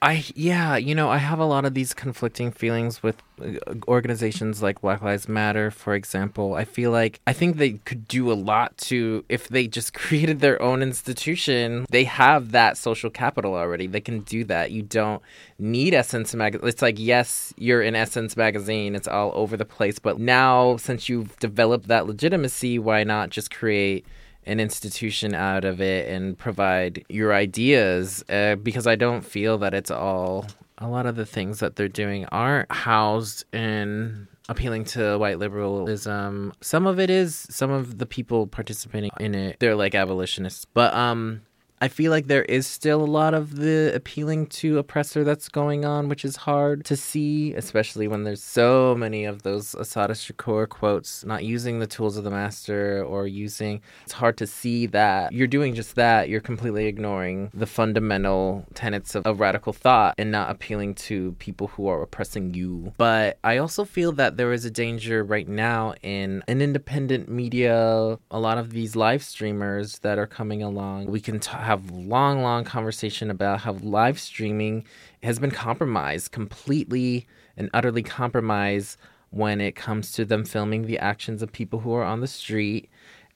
I 0.00 0.24
yeah, 0.34 0.76
you 0.76 0.94
know, 0.94 1.08
I 1.10 1.18
have 1.18 1.40
a 1.40 1.44
lot 1.44 1.64
of 1.64 1.74
these 1.74 1.92
conflicting 1.92 2.52
feelings 2.52 3.02
with 3.02 3.20
uh, 3.42 3.74
organizations 3.88 4.62
like 4.62 4.80
Black 4.80 5.02
Lives 5.02 5.28
Matter, 5.28 5.72
for 5.72 5.94
example. 5.94 6.54
I 6.54 6.64
feel 6.64 6.92
like 6.92 7.20
I 7.26 7.32
think 7.32 7.56
they 7.56 7.72
could 7.72 8.06
do 8.06 8.30
a 8.30 8.34
lot 8.34 8.76
to 8.78 9.24
if 9.28 9.48
they 9.48 9.66
just 9.66 9.94
created 10.02 10.38
their 10.38 10.60
own 10.62 10.82
institution. 10.82 11.84
They 11.90 12.04
have 12.04 12.52
that 12.52 12.76
social 12.76 13.10
capital 13.10 13.54
already. 13.54 13.88
They 13.88 14.00
can 14.00 14.20
do 14.20 14.44
that. 14.44 14.70
You 14.70 14.82
don't 14.82 15.20
need 15.58 15.94
Essence 15.94 16.32
magazine. 16.32 16.68
It's 16.68 16.82
like 16.82 16.98
yes, 16.98 17.52
you're 17.56 17.82
in 17.82 17.96
Essence 17.96 18.36
magazine. 18.36 18.94
It's 18.94 19.08
all 19.08 19.32
over 19.34 19.56
the 19.56 19.64
place, 19.64 19.98
but 19.98 20.20
now 20.20 20.76
since 20.76 21.08
you've 21.08 21.36
developed 21.40 21.88
that 21.88 22.06
legitimacy, 22.06 22.78
why 22.78 23.02
not 23.02 23.30
just 23.30 23.50
create 23.50 24.06
an 24.48 24.60
institution 24.60 25.34
out 25.34 25.64
of 25.64 25.80
it 25.80 26.08
and 26.08 26.36
provide 26.36 27.04
your 27.08 27.34
ideas 27.34 28.24
uh, 28.30 28.56
because 28.56 28.86
I 28.86 28.96
don't 28.96 29.22
feel 29.22 29.58
that 29.58 29.74
it's 29.74 29.90
all 29.90 30.46
a 30.78 30.88
lot 30.88 31.06
of 31.06 31.16
the 31.16 31.26
things 31.26 31.60
that 31.60 31.76
they're 31.76 31.88
doing 31.88 32.24
aren't 32.26 32.70
housed 32.72 33.44
in 33.52 34.28
appealing 34.48 34.84
to 34.84 35.18
white 35.18 35.38
liberalism. 35.38 36.52
Some 36.62 36.86
of 36.86 36.98
it 36.98 37.10
is 37.10 37.46
some 37.50 37.70
of 37.70 37.98
the 37.98 38.06
people 38.06 38.46
participating 38.46 39.10
in 39.20 39.34
it 39.34 39.56
they're 39.60 39.76
like 39.76 39.94
abolitionists. 39.94 40.64
But 40.64 40.94
um 40.94 41.42
I 41.80 41.88
feel 41.88 42.10
like 42.10 42.26
there 42.26 42.42
is 42.44 42.66
still 42.66 43.02
a 43.02 43.06
lot 43.06 43.34
of 43.34 43.56
the 43.56 43.92
appealing 43.94 44.46
to 44.46 44.78
oppressor 44.78 45.22
that's 45.22 45.48
going 45.48 45.84
on, 45.84 46.08
which 46.08 46.24
is 46.24 46.36
hard 46.36 46.84
to 46.86 46.96
see, 46.96 47.54
especially 47.54 48.08
when 48.08 48.24
there's 48.24 48.42
so 48.42 48.96
many 48.96 49.24
of 49.24 49.42
those 49.42 49.74
Assata 49.74 50.14
Shakur 50.14 50.68
quotes, 50.68 51.24
not 51.24 51.44
using 51.44 51.78
the 51.78 51.86
tools 51.86 52.16
of 52.16 52.24
the 52.24 52.30
master 52.30 53.04
or 53.04 53.28
using. 53.28 53.80
It's 54.02 54.12
hard 54.12 54.36
to 54.38 54.46
see 54.46 54.86
that 54.86 55.32
you're 55.32 55.46
doing 55.46 55.74
just 55.74 55.94
that. 55.94 56.28
You're 56.28 56.40
completely 56.40 56.86
ignoring 56.86 57.50
the 57.54 57.66
fundamental 57.66 58.66
tenets 58.74 59.14
of, 59.14 59.24
of 59.24 59.38
radical 59.38 59.72
thought 59.72 60.14
and 60.18 60.32
not 60.32 60.50
appealing 60.50 60.94
to 60.94 61.36
people 61.38 61.68
who 61.68 61.86
are 61.86 62.02
oppressing 62.02 62.54
you. 62.54 62.92
But 62.96 63.38
I 63.44 63.58
also 63.58 63.84
feel 63.84 64.12
that 64.12 64.36
there 64.36 64.52
is 64.52 64.64
a 64.64 64.70
danger 64.70 65.22
right 65.22 65.46
now 65.46 65.94
in 66.02 66.42
an 66.48 66.60
independent 66.60 67.28
media, 67.28 68.18
a 68.30 68.40
lot 68.40 68.58
of 68.58 68.70
these 68.70 68.96
live 68.96 69.22
streamers 69.22 70.00
that 70.00 70.18
are 70.18 70.26
coming 70.26 70.62
along. 70.62 71.06
We 71.06 71.20
can 71.20 71.38
t- 71.38 71.50
have 71.68 71.90
long, 71.90 72.40
long 72.42 72.64
conversation 72.64 73.30
about 73.30 73.60
how 73.60 73.74
live 73.74 74.18
streaming 74.18 74.86
has 75.22 75.38
been 75.38 75.50
compromised, 75.50 76.32
completely 76.32 77.26
and 77.58 77.68
utterly 77.74 78.02
compromised 78.02 78.96
when 79.28 79.60
it 79.60 79.76
comes 79.76 80.12
to 80.12 80.24
them 80.24 80.46
filming 80.46 80.86
the 80.86 80.98
actions 80.98 81.42
of 81.42 81.52
people 81.52 81.80
who 81.80 81.92
are 81.92 82.04
on 82.04 82.22
the 82.22 82.26
street 82.26 82.88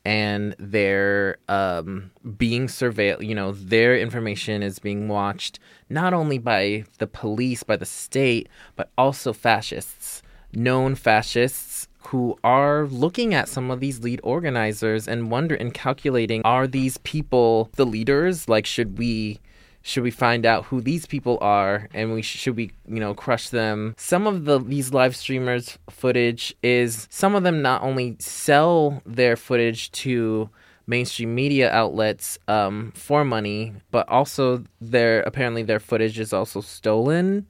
and 0.07 0.57
they're 0.59 1.37
um, 1.49 2.11
being 2.39 2.69
surveilled. 2.69 3.27
You 3.27 3.35
know, 3.35 3.53
their 3.53 3.99
information 3.99 4.63
is 4.63 4.79
being 4.79 5.09
watched 5.09 5.59
not 5.91 6.15
only 6.15 6.39
by 6.39 6.85
the 6.97 7.07
police, 7.07 7.63
by 7.63 7.77
the 7.77 7.85
state, 7.85 8.49
but 8.77 8.91
also 8.97 9.35
fascists, 9.35 10.23
known 10.55 10.95
fascists 10.95 11.87
who 12.09 12.39
are 12.45 12.87
looking 12.87 13.35
at 13.35 13.49
some 13.49 13.71
of 13.71 13.81
these 13.81 14.01
lead 14.01 14.21
organizers 14.23 15.09
and 15.09 15.31
wonder 15.31 15.55
and 15.55 15.73
calculating 15.73 16.43
are 16.45 16.67
these 16.67 16.99
people 16.99 17.71
the 17.77 17.87
leaders? 17.87 18.49
Like 18.49 18.67
should 18.67 18.99
we 18.99 19.41
should 19.83 20.03
we 20.05 20.11
find 20.11 20.47
out 20.47 20.65
who 20.67 20.81
these 20.81 21.07
people 21.07 21.39
are 21.41 21.89
and 21.93 22.13
we 22.13 22.23
should 22.23 22.57
we 22.57 22.71
you 22.87 23.01
know 23.01 23.15
crush 23.15 23.49
them? 23.49 23.95
Some 23.97 24.27
of 24.27 24.45
the 24.45 24.59
these 24.59 24.93
live 24.93 25.17
streamers 25.17 25.79
footage 25.91 26.55
is 26.63 27.07
some 27.11 27.35
of 27.35 27.43
them 27.43 27.63
not 27.63 27.83
only 27.83 28.17
sell 28.19 29.03
their 29.05 29.37
footage 29.37 29.91
to 29.93 30.49
mainstream 30.87 31.35
media 31.35 31.71
outlets 31.73 32.39
um, 32.49 32.93
for 32.95 33.25
money 33.25 33.73
but 33.93 34.09
also 34.09 34.63
their 34.81 35.23
apparently 35.23 35.63
their 35.63 35.79
footage 35.79 36.19
is 36.19 36.33
also 36.33 36.61
stolen 36.61 37.47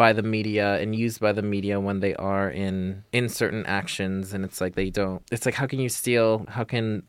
by 0.00 0.14
the 0.14 0.22
media 0.22 0.80
and 0.80 0.96
used 0.96 1.20
by 1.20 1.30
the 1.30 1.42
media 1.42 1.78
when 1.78 2.00
they 2.00 2.14
are 2.14 2.48
in 2.48 3.04
in 3.12 3.28
certain 3.28 3.66
actions. 3.66 4.32
And 4.32 4.46
it's 4.46 4.58
like 4.58 4.74
they 4.74 4.88
don't 4.88 5.20
it's 5.30 5.44
like 5.44 5.54
how 5.54 5.66
can 5.66 5.78
you 5.78 5.90
steal 5.90 6.46
how 6.48 6.64
can 6.64 7.02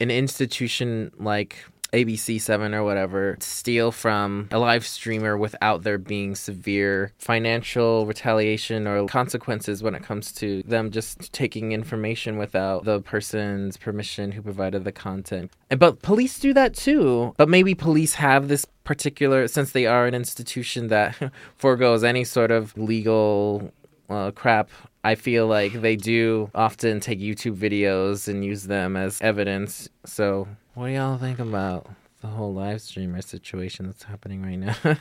an 0.00 0.10
institution 0.10 1.12
like 1.18 1.52
ABC7 1.92 2.74
or 2.74 2.84
whatever 2.84 3.36
steal 3.40 3.92
from 3.92 4.48
a 4.50 4.58
live 4.58 4.86
streamer 4.86 5.36
without 5.36 5.82
there 5.82 5.98
being 5.98 6.34
severe 6.34 7.12
financial 7.18 8.06
retaliation 8.06 8.86
or 8.86 9.06
consequences 9.06 9.82
when 9.82 9.94
it 9.94 10.02
comes 10.02 10.32
to 10.32 10.62
them 10.62 10.90
just 10.90 11.32
taking 11.32 11.72
information 11.72 12.38
without 12.38 12.84
the 12.84 13.00
person's 13.00 13.76
permission 13.76 14.32
who 14.32 14.42
provided 14.42 14.84
the 14.84 14.92
content. 14.92 15.50
But 15.68 16.02
police 16.02 16.38
do 16.38 16.52
that 16.54 16.74
too. 16.74 17.34
But 17.36 17.48
maybe 17.48 17.74
police 17.74 18.14
have 18.14 18.48
this 18.48 18.64
particular, 18.84 19.46
since 19.48 19.72
they 19.72 19.86
are 19.86 20.06
an 20.06 20.14
institution 20.14 20.88
that 20.88 21.16
foregoes 21.56 22.02
any 22.02 22.24
sort 22.24 22.50
of 22.50 22.76
legal 22.76 23.72
uh, 24.08 24.32
crap. 24.32 24.70
I 25.02 25.14
feel 25.14 25.46
like 25.46 25.72
they 25.72 25.96
do 25.96 26.50
often 26.54 27.00
take 27.00 27.20
YouTube 27.20 27.56
videos 27.56 28.28
and 28.28 28.44
use 28.44 28.64
them 28.64 28.96
as 28.96 29.20
evidence. 29.22 29.88
So, 30.04 30.48
what 30.74 30.86
do 30.86 30.92
y'all 30.92 31.18
think 31.18 31.38
about 31.38 31.88
the 32.20 32.28
whole 32.28 32.52
live 32.52 32.80
streamer 32.80 33.22
situation 33.22 33.86
that's 33.86 34.04
happening 34.04 34.42
right 34.42 34.56
now? 34.56 34.76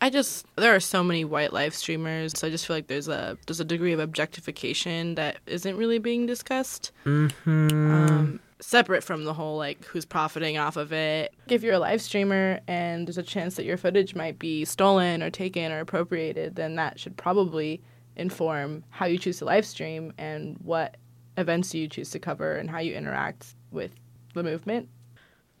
I 0.00 0.10
just 0.10 0.46
there 0.56 0.74
are 0.74 0.80
so 0.80 1.02
many 1.02 1.24
white 1.24 1.52
live 1.52 1.74
streamers, 1.74 2.38
so 2.38 2.46
I 2.46 2.50
just 2.50 2.66
feel 2.66 2.76
like 2.76 2.86
there's 2.86 3.08
a 3.08 3.38
there's 3.46 3.60
a 3.60 3.64
degree 3.64 3.92
of 3.92 4.00
objectification 4.00 5.14
that 5.14 5.38
isn't 5.46 5.76
really 5.76 5.98
being 5.98 6.26
discussed. 6.26 6.92
mm-hmm. 7.04 7.92
Um, 7.92 8.40
separate 8.60 9.02
from 9.04 9.24
the 9.24 9.34
whole 9.34 9.56
like 9.56 9.84
who's 9.84 10.04
profiting 10.04 10.58
off 10.58 10.76
of 10.76 10.92
it. 10.92 11.34
If 11.48 11.62
you're 11.62 11.74
a 11.74 11.78
live 11.78 12.00
streamer 12.02 12.60
and 12.68 13.06
there's 13.06 13.18
a 13.18 13.22
chance 13.22 13.56
that 13.56 13.64
your 13.64 13.76
footage 13.76 14.14
might 14.14 14.38
be 14.38 14.64
stolen 14.64 15.22
or 15.22 15.30
taken 15.30 15.72
or 15.72 15.80
appropriated, 15.80 16.56
then 16.56 16.76
that 16.76 16.98
should 17.00 17.16
probably 17.16 17.80
inform 18.16 18.84
how 18.90 19.06
you 19.06 19.18
choose 19.18 19.38
to 19.38 19.44
live 19.44 19.66
stream 19.66 20.12
and 20.18 20.56
what 20.62 20.96
events 21.36 21.74
you 21.74 21.86
choose 21.86 22.10
to 22.10 22.18
cover 22.18 22.56
and 22.56 22.70
how 22.70 22.78
you 22.78 22.94
interact 22.94 23.54
with 23.70 23.92
the 24.36 24.44
movement. 24.44 24.88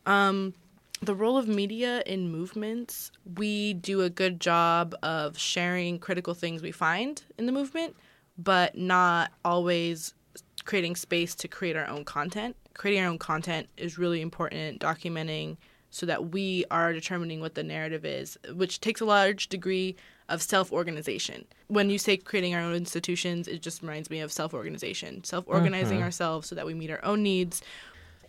Um, 0.06 0.54
the 1.02 1.14
role 1.14 1.36
of 1.36 1.46
media 1.46 2.02
in 2.06 2.30
movements, 2.30 3.10
we 3.36 3.74
do 3.74 4.02
a 4.02 4.10
good 4.10 4.40
job 4.40 4.94
of 5.02 5.36
sharing 5.36 5.98
critical 5.98 6.32
things 6.32 6.62
we 6.62 6.72
find 6.72 7.22
in 7.36 7.46
the 7.46 7.52
movement, 7.52 7.96
but 8.38 8.78
not 8.78 9.32
always 9.44 10.14
creating 10.64 10.96
space 10.96 11.34
to 11.34 11.48
create 11.48 11.76
our 11.76 11.88
own 11.88 12.04
content. 12.04 12.56
Creating 12.74 13.02
our 13.02 13.10
own 13.10 13.18
content 13.18 13.68
is 13.76 13.98
really 13.98 14.20
important, 14.20 14.80
documenting 14.80 15.56
so 15.90 16.06
that 16.06 16.30
we 16.30 16.64
are 16.70 16.92
determining 16.92 17.40
what 17.40 17.54
the 17.54 17.62
narrative 17.62 18.04
is, 18.04 18.36
which 18.54 18.80
takes 18.80 19.00
a 19.00 19.04
large 19.04 19.48
degree 19.48 19.96
of 20.28 20.42
self 20.42 20.72
organization. 20.72 21.44
When 21.68 21.88
you 21.88 21.98
say 21.98 22.16
creating 22.16 22.54
our 22.54 22.60
own 22.60 22.74
institutions, 22.74 23.48
it 23.48 23.62
just 23.62 23.82
reminds 23.82 24.10
me 24.10 24.20
of 24.20 24.32
self 24.32 24.52
organization, 24.52 25.24
self 25.24 25.44
organizing 25.46 26.02
ourselves 26.02 26.48
so 26.48 26.54
that 26.54 26.66
we 26.66 26.74
meet 26.74 26.90
our 26.90 27.04
own 27.04 27.22
needs 27.22 27.62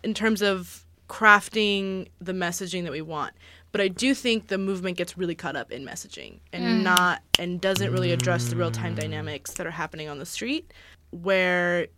in 0.02 0.14
terms 0.14 0.42
of 0.42 0.84
crafting 1.08 2.08
the 2.20 2.32
messaging 2.32 2.84
that 2.84 2.92
we 2.92 3.02
want. 3.02 3.34
But 3.72 3.80
I 3.80 3.88
do 3.88 4.14
think 4.14 4.48
the 4.48 4.58
movement 4.58 4.96
gets 4.96 5.18
really 5.18 5.34
caught 5.34 5.56
up 5.56 5.70
in 5.70 5.84
messaging 5.84 6.40
and 6.52 6.64
mm. 6.64 6.82
not 6.82 7.22
and 7.38 7.60
doesn't 7.60 7.92
really 7.92 8.12
address 8.12 8.48
the 8.48 8.56
real 8.56 8.70
time 8.70 8.94
dynamics 8.94 9.54
that 9.54 9.66
are 9.66 9.72
happening 9.72 10.08
on 10.08 10.18
the 10.18 10.26
street 10.26 10.72
where 11.10 11.88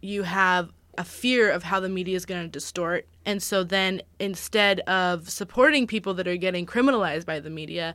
you 0.00 0.22
have 0.22 0.72
a 0.96 1.04
fear 1.04 1.50
of 1.50 1.62
how 1.62 1.80
the 1.80 1.88
media 1.88 2.16
is 2.16 2.26
going 2.26 2.42
to 2.42 2.48
distort. 2.48 3.06
And 3.24 3.42
so 3.42 3.62
then 3.62 4.02
instead 4.18 4.80
of 4.80 5.30
supporting 5.30 5.86
people 5.86 6.14
that 6.14 6.26
are 6.26 6.36
getting 6.36 6.66
criminalized 6.66 7.24
by 7.24 7.40
the 7.40 7.50
media, 7.50 7.94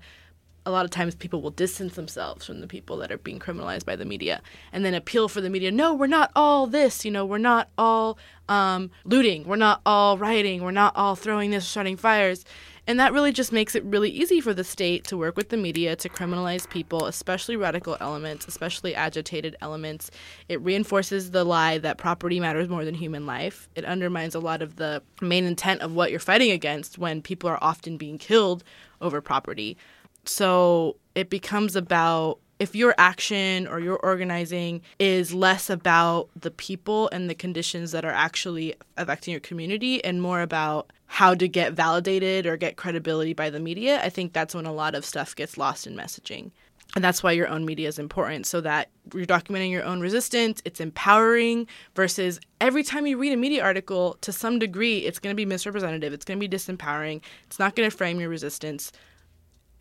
a 0.65 0.71
lot 0.71 0.85
of 0.85 0.91
times 0.91 1.15
people 1.15 1.41
will 1.41 1.51
distance 1.51 1.95
themselves 1.95 2.45
from 2.45 2.61
the 2.61 2.67
people 2.67 2.97
that 2.97 3.11
are 3.11 3.17
being 3.17 3.39
criminalized 3.39 3.85
by 3.85 3.95
the 3.95 4.05
media 4.05 4.41
and 4.71 4.85
then 4.85 4.93
appeal 4.93 5.27
for 5.27 5.41
the 5.41 5.49
media 5.49 5.71
no 5.71 5.93
we're 5.93 6.07
not 6.07 6.31
all 6.35 6.67
this 6.67 7.05
you 7.05 7.11
know 7.11 7.25
we're 7.25 7.37
not 7.37 7.69
all 7.77 8.17
um, 8.49 8.91
looting 9.05 9.45
we're 9.45 9.55
not 9.55 9.81
all 9.85 10.17
rioting 10.17 10.63
we're 10.63 10.71
not 10.71 10.95
all 10.95 11.15
throwing 11.15 11.51
this 11.51 11.67
starting 11.67 11.97
fires. 11.97 12.45
And 12.85 12.99
that 12.99 13.13
really 13.13 13.31
just 13.31 13.53
makes 13.53 13.75
it 13.75 13.83
really 13.85 14.09
easy 14.09 14.41
for 14.41 14.53
the 14.53 14.65
state 14.65 15.05
to 15.05 15.15
work 15.15 15.37
with 15.37 15.47
the 15.47 15.55
media 15.55 15.95
to 15.95 16.09
criminalize 16.09 16.69
people 16.69 17.05
especially 17.05 17.55
radical 17.55 17.95
elements 18.01 18.45
especially 18.45 18.93
agitated 18.93 19.55
elements. 19.61 20.11
It 20.49 20.61
reinforces 20.61 21.31
the 21.31 21.45
lie 21.45 21.77
that 21.77 21.97
property 21.97 22.41
matters 22.41 22.67
more 22.67 22.83
than 22.83 22.95
human 22.95 23.25
life. 23.25 23.69
It 23.75 23.85
undermines 23.85 24.35
a 24.35 24.39
lot 24.39 24.61
of 24.61 24.75
the 24.75 25.01
main 25.21 25.45
intent 25.45 25.81
of 25.81 25.93
what 25.93 26.11
you're 26.11 26.19
fighting 26.19 26.51
against 26.51 26.97
when 26.97 27.21
people 27.21 27.49
are 27.49 27.63
often 27.63 27.95
being 27.95 28.17
killed 28.17 28.65
over 28.99 29.21
property 29.21 29.77
so 30.25 30.97
it 31.15 31.29
becomes 31.29 31.75
about 31.75 32.39
if 32.59 32.75
your 32.75 32.95
action 32.97 33.67
or 33.67 33.79
your 33.79 33.97
organizing 33.97 34.81
is 34.99 35.33
less 35.33 35.69
about 35.69 36.29
the 36.39 36.51
people 36.51 37.09
and 37.11 37.29
the 37.29 37.35
conditions 37.35 37.91
that 37.91 38.05
are 38.05 38.11
actually 38.11 38.75
affecting 38.95 39.31
your 39.31 39.41
community 39.41 40.03
and 40.03 40.21
more 40.21 40.41
about 40.41 40.91
how 41.07 41.33
to 41.35 41.47
get 41.47 41.73
validated 41.73 42.45
or 42.45 42.55
get 42.55 42.77
credibility 42.77 43.33
by 43.33 43.49
the 43.49 43.59
media, 43.59 44.01
I 44.03 44.09
think 44.09 44.33
that's 44.33 44.55
when 44.55 44.65
a 44.65 44.73
lot 44.73 44.95
of 44.95 45.05
stuff 45.05 45.35
gets 45.35 45.57
lost 45.57 45.85
in 45.85 45.95
messaging. 45.95 46.51
And 46.95 47.03
that's 47.03 47.23
why 47.23 47.31
your 47.31 47.47
own 47.47 47.65
media 47.65 47.87
is 47.87 47.97
important 47.97 48.45
so 48.45 48.61
that 48.61 48.89
you're 49.13 49.25
documenting 49.25 49.71
your 49.71 49.83
own 49.83 49.99
resistance. 49.99 50.61
It's 50.63 50.79
empowering 50.79 51.67
versus 51.95 52.39
every 52.61 52.83
time 52.83 53.07
you 53.07 53.17
read 53.17 53.33
a 53.33 53.37
media 53.37 53.63
article, 53.63 54.17
to 54.21 54.31
some 54.31 54.59
degree, 54.59 54.99
it's 54.99 55.19
going 55.19 55.33
to 55.33 55.35
be 55.35 55.45
misrepresentative. 55.45 56.13
It's 56.13 56.23
going 56.23 56.39
to 56.39 56.47
be 56.47 56.55
disempowering. 56.55 57.21
It's 57.45 57.57
not 57.57 57.75
going 57.75 57.89
to 57.89 57.95
frame 57.95 58.19
your 58.19 58.29
resistance 58.29 58.91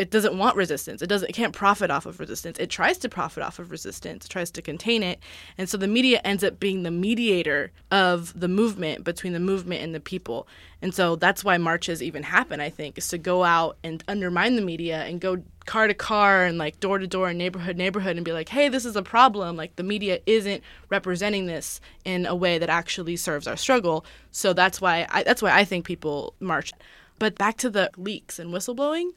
it 0.03 0.11
doesn't 0.11 0.37
want 0.37 0.57
resistance. 0.57 1.01
It 1.01 1.07
doesn't 1.07 1.31
it 1.31 1.33
can't 1.33 1.55
profit 1.55 1.88
off 1.88 2.07
of 2.07 2.19
resistance. 2.19 2.59
It 2.59 2.71
tries 2.71 2.99
to 2.99 3.09
profit 3.09 3.45
off 3.45 3.61
of 3.61 3.71
resistance, 3.71 4.27
tries 4.27 4.51
to 4.51 4.61
contain 4.61 5.05
it. 5.05 5.21
And 5.57 5.69
so 5.69 5.79
the 5.79 5.87
media 5.87 6.21
ends 6.25 6.43
up 6.43 6.59
being 6.59 6.83
the 6.83 6.91
mediator 6.91 7.71
of 7.93 8.38
the 8.38 8.49
movement 8.49 9.05
between 9.05 9.33
the 9.33 9.38
movement 9.38 9.81
and 9.81 9.95
the 9.95 10.01
people. 10.01 10.49
And 10.83 10.93
so 10.93 11.15
that's 11.15 11.45
why 11.45 11.57
marches 11.57 12.03
even 12.03 12.25
happen, 12.25 12.59
I 12.59 12.69
think, 12.69 12.99
is 12.99 13.07
to 13.11 13.19
go 13.19 13.45
out 13.45 13.77
and 13.85 14.03
undermine 14.09 14.57
the 14.57 14.62
media 14.62 15.05
and 15.05 15.21
go 15.21 15.41
car 15.67 15.87
to 15.87 15.95
car 15.95 16.47
and 16.47 16.59
like 16.59 16.81
door 16.81 16.99
to 16.99 17.07
door 17.07 17.29
and 17.29 17.38
neighborhood 17.38 17.77
neighborhood 17.77 18.17
and 18.17 18.25
be 18.25 18.33
like, 18.33 18.49
"Hey, 18.49 18.69
this 18.69 18.85
is 18.85 18.97
a 18.97 19.03
problem. 19.05 19.57
Like 19.57 19.77
the 19.77 19.85
media 19.85 20.19
isn't 20.27 20.65
representing 20.88 21.47
this 21.47 21.81
in 22.05 22.27
a 22.27 22.35
way 22.35 22.59
that 22.59 22.71
actually 22.71 23.15
serves 23.15 23.47
our 23.47 23.57
struggle." 23.57 24.05
So 24.33 24.53
that's 24.53 24.81
why 24.81 25.07
I, 25.11 25.23
that's 25.23 25.43
why 25.43 25.57
I 25.57 25.65
think 25.65 25.85
people 25.85 26.35
march. 26.41 26.73
But 27.21 27.38
back 27.38 27.57
to 27.59 27.71
the 27.71 27.88
leaks 27.97 28.41
and 28.41 28.53
whistleblowing, 28.53 29.12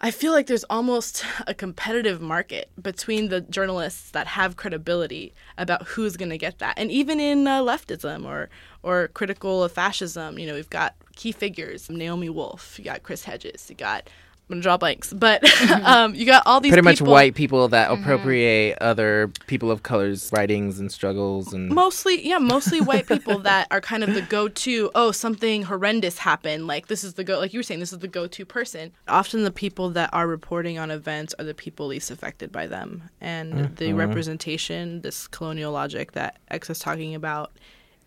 I 0.00 0.12
feel 0.12 0.32
like 0.32 0.46
there's 0.46 0.64
almost 0.64 1.24
a 1.46 1.54
competitive 1.54 2.20
market 2.20 2.70
between 2.80 3.28
the 3.28 3.40
journalists 3.40 4.10
that 4.12 4.28
have 4.28 4.56
credibility 4.56 5.34
about 5.56 5.88
who's 5.88 6.16
going 6.16 6.30
to 6.30 6.38
get 6.38 6.58
that. 6.58 6.74
And 6.78 6.90
even 6.90 7.18
in 7.20 7.46
uh, 7.46 7.60
leftism 7.62 8.24
or 8.24 8.48
or 8.82 9.08
critical 9.08 9.64
of 9.64 9.72
fascism, 9.72 10.38
you 10.38 10.46
know, 10.46 10.54
we've 10.54 10.70
got 10.70 10.94
key 11.16 11.32
figures, 11.32 11.90
Naomi 11.90 12.28
Wolf, 12.28 12.78
you 12.78 12.84
got 12.84 13.02
Chris 13.02 13.24
Hedges, 13.24 13.66
you 13.68 13.74
got 13.74 14.08
I'm 14.48 14.54
gonna 14.54 14.62
draw 14.62 14.78
blanks, 14.78 15.12
but 15.12 15.42
mm-hmm. 15.42 15.84
um, 15.84 16.14
you 16.14 16.24
got 16.24 16.42
all 16.46 16.58
these 16.60 16.72
Pretty 16.72 16.84
much 16.84 17.02
white 17.02 17.34
people 17.34 17.68
that 17.68 17.90
mm-hmm. 17.90 18.02
appropriate 18.02 18.78
other 18.80 19.30
people 19.46 19.70
of 19.70 19.82
color's 19.82 20.30
writings 20.32 20.80
and 20.80 20.90
struggles 20.90 21.52
and 21.52 21.68
mostly 21.68 22.26
yeah 22.26 22.38
mostly 22.38 22.80
white 22.80 23.06
people 23.06 23.38
that 23.40 23.66
are 23.70 23.80
kind 23.80 24.02
of 24.02 24.14
the 24.14 24.22
go-to 24.22 24.90
oh 24.94 25.12
something 25.12 25.64
horrendous 25.64 26.18
happened 26.18 26.66
like 26.66 26.86
this 26.86 27.04
is 27.04 27.14
the 27.14 27.24
go 27.24 27.38
like 27.38 27.52
you 27.52 27.58
were 27.58 27.62
saying 27.62 27.80
this 27.80 27.92
is 27.92 27.98
the 27.98 28.08
go-to 28.08 28.46
person. 28.46 28.92
Often 29.06 29.44
the 29.44 29.50
people 29.50 29.90
that 29.90 30.10
are 30.12 30.26
reporting 30.26 30.78
on 30.78 30.90
events 30.90 31.34
are 31.38 31.44
the 31.44 31.54
people 31.54 31.86
least 31.86 32.10
affected 32.10 32.50
by 32.50 32.66
them 32.66 33.02
and 33.20 33.52
mm, 33.52 33.76
the 33.76 33.88
mm-hmm. 33.88 33.98
representation 33.98 35.02
this 35.02 35.28
colonial 35.28 35.72
logic 35.72 36.12
that 36.12 36.38
x 36.48 36.70
is 36.70 36.78
talking 36.78 37.14
about 37.14 37.52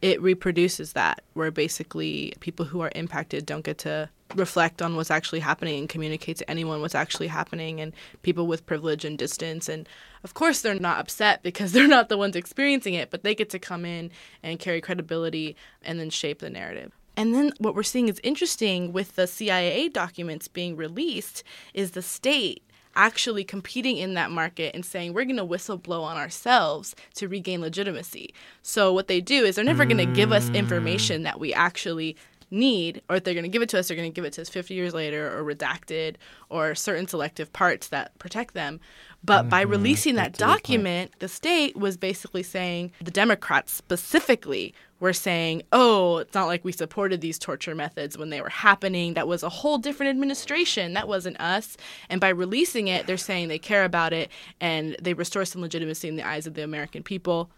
it 0.02 0.22
reproduces 0.22 0.94
that 0.94 1.22
where 1.34 1.52
basically 1.52 2.34
people 2.40 2.66
who 2.66 2.82
are 2.82 2.92
impacted 2.96 3.46
don't 3.46 3.64
get 3.64 3.78
to 3.80 4.10
reflect 4.36 4.82
on 4.82 4.96
what's 4.96 5.12
actually 5.12 5.40
happening 5.40 5.80
and 5.80 5.90
communicate 5.90 6.38
to 6.38 6.50
anyone 6.50 6.82
what's 6.82 6.96
actually 6.96 7.28
happening 7.28 7.80
and 7.80 7.94
people 8.22 8.48
with 8.48 8.66
privilege 8.66 9.06
and 9.06 9.18
distance. 9.18 9.70
And 9.70 9.88
of 10.24 10.34
course 10.34 10.62
they're 10.62 10.76
not 10.76 11.00
upset 11.00 11.44
because 11.44 11.72
they're 11.74 11.88
not 11.88 12.10
the 12.10 12.18
ones 12.18 12.36
experiencing 12.36 12.94
it 12.94 13.12
but 13.12 13.24
they 13.24 13.36
get 13.36 13.50
to 13.52 13.60
come 13.60 13.86
in 13.86 14.12
and 14.44 14.60
carry 14.60 14.82
credibility 14.82 15.56
and 15.82 16.00
then 16.00 16.10
shape 16.10 16.40
the 16.40 16.50
narrative. 16.50 16.92
And 17.18 17.34
then 17.34 17.52
what 17.58 17.76
we're 17.76 17.84
seeing 17.84 18.08
is 18.08 18.22
interesting 18.24 18.94
with 18.94 19.16
the 19.16 19.28
CIA 19.28 19.90
documents 19.90 20.48
being 20.48 20.76
released 20.76 21.44
is 21.74 21.92
the 21.92 22.02
state 22.02 22.64
actually 22.96 23.44
competing 23.44 23.98
in 23.98 24.14
that 24.16 24.32
market 24.32 24.74
and 24.76 24.86
saying 24.86 25.14
we're 25.14 25.26
going 25.26 25.38
to 25.38 25.46
whistleblow 25.46 26.04
on 26.04 26.18
ourselves 26.18 26.96
to 27.16 27.28
regain 27.28 27.62
legitimacy. 27.62 28.34
So 28.62 28.92
what 28.94 29.08
they 29.08 29.22
do 29.22 29.46
is 29.46 29.56
they're 29.56 29.66
never 29.66 29.86
going 29.86 29.98
to 29.98 30.06
give 30.06 30.32
us 30.32 30.50
mm. 30.50 30.56
information 30.56 31.24
that 31.24 31.40
we 31.40 31.54
actually 31.54 32.18
need 32.52 33.02
or 33.10 33.16
if 33.16 33.24
they're 33.24 33.34
going 33.34 33.44
to 33.44 33.50
give 33.50 33.62
it 33.62 33.70
to 33.70 33.80
us 33.80 33.88
they're 33.88 33.98
going 33.98 34.12
to 34.12 34.14
give 34.14 34.26
it 34.26 34.34
to 34.34 34.42
us 34.42 34.50
50 34.50 34.74
years 34.74 34.94
later 34.94 35.36
or 35.36 35.44
redacted 35.44 36.16
or 36.50 36.76
certain 36.76 37.08
selective 37.08 37.52
parts 37.54 37.88
that 37.90 38.18
protect 38.20 38.54
them. 38.54 38.80
But 39.24 39.50
by 39.50 39.62
releasing 39.62 40.16
that 40.16 40.34
document 40.34 41.14
the 41.20 41.28
state 41.28 41.76
was 41.78 41.98
basically 41.98 42.44
saying 42.44 42.92
the 43.02 43.12
democrats 43.12 43.74
specifically 43.74 44.74
were 45.00 45.14
saying 45.14 45.64
oh 45.72 46.18
it's 46.18 46.34
not 46.34 46.48
like 46.48 46.64
we 46.66 46.72
supported 46.72 47.22
these 47.22 47.40
torture 47.40 47.74
methods 47.74 48.18
when 48.18 48.30
they 48.30 48.42
were 48.42 48.50
happening. 48.50 49.14
That 49.14 49.28
was 49.28 49.44
a 49.44 49.50
whole 49.50 49.78
different 49.78 50.10
administration. 50.10 50.94
That 50.94 51.08
wasn't 51.08 51.40
us. 51.40 51.78
And 52.10 52.20
by 52.20 52.30
releasing 52.30 52.88
it 52.88 53.08
they're 53.08 53.18
saying 53.18 53.48
they 53.48 53.60
care 53.60 53.86
about 53.86 54.14
it 54.14 54.30
and 54.60 54.96
they 55.02 55.14
restore 55.14 55.46
some 55.46 55.62
legitimacy 55.62 56.08
in 56.08 56.18
the 56.18 56.28
eyes 56.28 56.46
of 56.46 56.54
the 56.56 56.64
american 56.64 57.04
people 57.04 57.50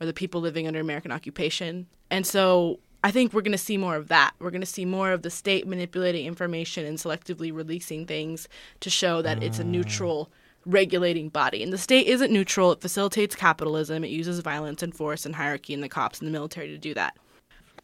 or 0.00 0.06
the 0.06 0.12
people 0.12 0.40
living 0.40 0.66
under 0.66 0.80
American 0.80 1.12
occupation. 1.12 1.86
And 2.10 2.26
so 2.26 2.78
I 3.04 3.10
think 3.10 3.32
we're 3.32 3.42
going 3.42 3.52
to 3.52 3.58
see 3.58 3.76
more 3.76 3.94
of 3.94 4.08
that. 4.08 4.32
We're 4.40 4.50
going 4.50 4.60
to 4.60 4.66
see 4.66 4.84
more 4.84 5.12
of 5.12 5.22
the 5.22 5.30
state 5.30 5.66
manipulating 5.66 6.26
information 6.26 6.84
and 6.84 6.98
selectively 6.98 7.54
releasing 7.54 8.06
things 8.06 8.48
to 8.80 8.90
show 8.90 9.22
that 9.22 9.42
it's 9.42 9.60
a 9.60 9.64
neutral 9.64 10.30
regulating 10.66 11.28
body. 11.28 11.62
And 11.62 11.72
the 11.72 11.78
state 11.78 12.06
isn't 12.08 12.32
neutral, 12.32 12.72
it 12.72 12.80
facilitates 12.80 13.34
capitalism, 13.34 14.04
it 14.04 14.10
uses 14.10 14.40
violence 14.40 14.82
and 14.82 14.94
force 14.94 15.24
and 15.24 15.34
hierarchy 15.34 15.74
and 15.74 15.82
the 15.82 15.88
cops 15.88 16.18
and 16.18 16.26
the 16.26 16.32
military 16.32 16.68
to 16.68 16.78
do 16.78 16.92
that. 16.94 17.16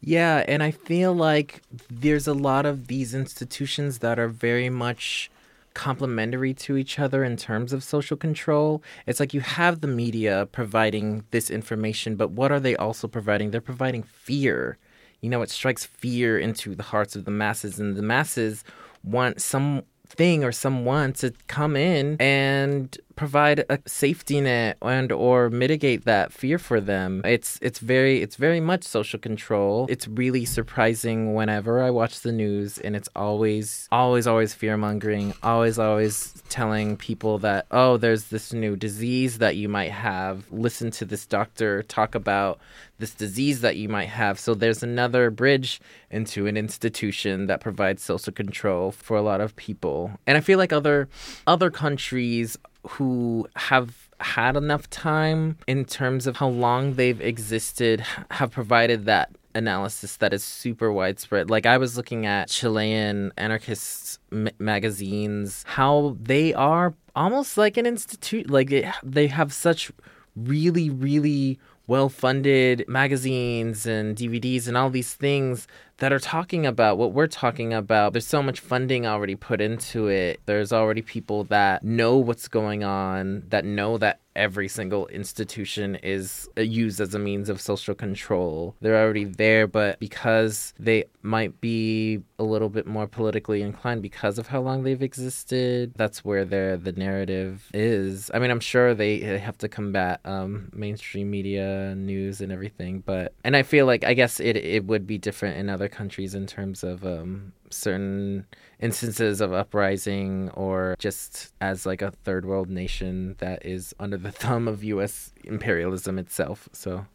Yeah, 0.01 0.43
and 0.47 0.61
I 0.61 0.71
feel 0.71 1.13
like 1.13 1.61
there's 1.89 2.27
a 2.27 2.33
lot 2.33 2.65
of 2.65 2.87
these 2.87 3.15
institutions 3.15 3.99
that 3.99 4.19
are 4.19 4.27
very 4.27 4.69
much 4.69 5.31
complementary 5.73 6.53
to 6.53 6.77
each 6.77 6.99
other 6.99 7.23
in 7.23 7.37
terms 7.37 7.73
of 7.73 7.83
social 7.83 8.15
control. 8.17 8.83
It's 9.07 9.19
like 9.19 9.33
you 9.33 9.41
have 9.41 9.81
the 9.81 9.87
media 9.87 10.47
providing 10.51 11.23
this 11.31 11.49
information, 11.49 12.15
but 12.15 12.31
what 12.31 12.51
are 12.51 12.59
they 12.59 12.75
also 12.75 13.07
providing? 13.07 13.51
They're 13.51 13.61
providing 13.61 14.03
fear. 14.03 14.77
You 15.25 15.31
know, 15.31 15.41
it 15.41 15.49
strikes 15.49 15.83
fear 15.83 16.37
into 16.37 16.75
the 16.75 16.83
hearts 16.83 17.15
of 17.15 17.25
the 17.25 17.31
masses, 17.31 17.79
and 17.79 17.95
the 17.95 18.03
masses 18.03 18.63
want 19.03 19.41
something 19.41 20.43
or 20.43 20.51
someone 20.51 21.13
to 21.13 21.33
come 21.47 21.75
in 21.75 22.17
and 22.19 22.95
provide 23.15 23.65
a 23.69 23.79
safety 23.85 24.41
net 24.41 24.77
and 24.81 25.11
or 25.11 25.49
mitigate 25.49 26.05
that 26.05 26.31
fear 26.31 26.57
for 26.57 26.79
them. 26.81 27.21
It's 27.25 27.59
it's 27.61 27.79
very 27.79 28.21
it's 28.21 28.35
very 28.35 28.59
much 28.59 28.83
social 28.83 29.19
control. 29.19 29.87
It's 29.89 30.07
really 30.07 30.45
surprising 30.45 31.33
whenever 31.33 31.81
I 31.81 31.89
watch 31.89 32.21
the 32.21 32.31
news 32.31 32.77
and 32.77 32.95
it's 32.95 33.09
always 33.15 33.87
always 33.91 34.27
always 34.27 34.53
fear 34.53 34.77
mongering, 34.77 35.33
always 35.43 35.79
always 35.79 36.43
telling 36.49 36.97
people 36.97 37.37
that 37.39 37.65
oh 37.71 37.97
there's 37.97 38.25
this 38.25 38.53
new 38.53 38.75
disease 38.75 39.37
that 39.39 39.55
you 39.55 39.69
might 39.69 39.91
have. 39.91 40.51
Listen 40.51 40.91
to 40.91 41.05
this 41.05 41.25
doctor 41.25 41.83
talk 41.83 42.15
about 42.15 42.59
this 42.97 43.13
disease 43.13 43.61
that 43.61 43.75
you 43.75 43.89
might 43.89 44.09
have. 44.09 44.39
So 44.39 44.53
there's 44.53 44.83
another 44.83 45.29
bridge 45.29 45.81
into 46.09 46.47
an 46.47 46.55
institution 46.55 47.47
that 47.47 47.59
provides 47.59 48.01
social 48.01 48.31
control 48.31 48.91
for 48.91 49.17
a 49.17 49.21
lot 49.21 49.41
of 49.41 49.55
people. 49.55 50.11
And 50.25 50.37
I 50.37 50.41
feel 50.41 50.57
like 50.57 50.71
other 50.71 51.09
other 51.45 51.69
countries 51.69 52.57
who 52.87 53.47
have 53.55 54.09
had 54.19 54.55
enough 54.55 54.89
time 54.89 55.57
in 55.67 55.85
terms 55.85 56.25
of 56.27 56.37
how 56.37 56.47
long 56.47 56.93
they've 56.93 57.21
existed 57.21 58.03
have 58.31 58.51
provided 58.51 59.05
that 59.05 59.29
analysis 59.53 60.17
that 60.17 60.33
is 60.33 60.43
super 60.43 60.91
widespread. 60.91 61.49
Like 61.49 61.65
I 61.65 61.77
was 61.77 61.97
looking 61.97 62.25
at 62.25 62.49
Chilean 62.49 63.31
anarchist 63.37 64.19
m- 64.31 64.49
magazines, 64.59 65.63
how 65.67 66.17
they 66.21 66.53
are 66.53 66.93
almost 67.15 67.57
like 67.57 67.77
an 67.77 67.85
institute. 67.85 68.49
Like 68.49 68.69
they, 68.69 68.91
they 69.01 69.27
have 69.27 69.53
such 69.53 69.91
really, 70.35 70.89
really 70.89 71.57
well 71.87 72.09
funded 72.09 72.83
magazines 72.87 73.85
and 73.85 74.15
DVDs 74.17 74.67
and 74.67 74.75
all 74.75 74.89
these 74.89 75.13
things 75.13 75.67
that 75.97 76.11
are 76.11 76.19
talking 76.19 76.65
about 76.65 76.97
what 76.97 77.13
we're 77.13 77.27
talking 77.27 77.73
about. 77.73 78.13
There's 78.13 78.27
so 78.27 78.43
much 78.43 78.59
funding 78.59 79.05
already 79.05 79.35
put 79.35 79.61
into 79.61 80.07
it. 80.07 80.41
There's 80.45 80.73
already 80.73 81.01
people 81.01 81.45
that 81.45 81.83
know 81.83 82.17
what's 82.17 82.47
going 82.47 82.83
on, 82.83 83.43
that 83.49 83.65
know 83.65 83.97
that 83.99 84.19
every 84.35 84.67
single 84.67 85.07
institution 85.07 85.95
is 85.95 86.49
uh, 86.57 86.61
used 86.61 86.99
as 86.99 87.15
a 87.15 87.19
means 87.19 87.49
of 87.49 87.61
social 87.61 87.95
control. 87.95 88.75
They're 88.81 89.01
already 89.01 89.23
there, 89.23 89.67
but 89.67 89.99
because 89.99 90.73
they 90.77 91.05
might 91.21 91.61
be 91.61 92.21
a 92.37 92.43
little 92.43 92.69
bit 92.69 92.85
more 92.85 93.07
politically 93.07 93.61
inclined 93.61 94.01
because 94.01 94.37
of 94.37 94.47
how 94.47 94.61
long 94.61 94.83
they've 94.83 95.01
existed, 95.01 95.93
that's 95.95 96.25
where 96.25 96.45
their 96.45 96.77
the 96.77 96.91
narrative 96.91 97.69
is. 97.73 98.29
I 98.33 98.39
mean, 98.39 98.51
I'm 98.51 98.59
sure 98.59 98.93
they 98.93 99.19
have 99.19 99.57
to 99.59 99.69
combat 99.69 100.19
um, 100.25 100.69
mainstream 100.73 101.31
media, 101.31 101.95
news, 101.95 102.41
and 102.41 102.51
everything, 102.51 102.99
but 102.99 103.33
and 103.43 103.55
I 103.55 103.63
feel 103.63 103.85
like 103.85 104.03
I 104.03 104.13
guess 104.13 104.39
it 104.39 104.57
it 104.57 104.85
would 104.85 105.07
be 105.07 105.17
different 105.17 105.57
in 105.57 105.69
other 105.69 105.84
countries 105.89 106.35
in 106.35 106.47
terms 106.47 106.83
of 106.83 107.05
um, 107.05 107.53
certain 107.69 108.45
instances 108.79 109.41
of 109.41 109.53
uprising 109.53 110.49
or 110.51 110.95
just 110.99 111.53
as 111.61 111.85
like 111.85 112.01
a 112.01 112.11
third 112.11 112.45
world 112.45 112.69
nation 112.69 113.35
that 113.39 113.65
is 113.65 113.93
under 113.99 114.17
the 114.17 114.31
thumb 114.41 114.67
of 114.67 114.83
US 114.83 115.33
imperialism 115.43 116.17
itself. 116.19 116.69
So 116.73 117.05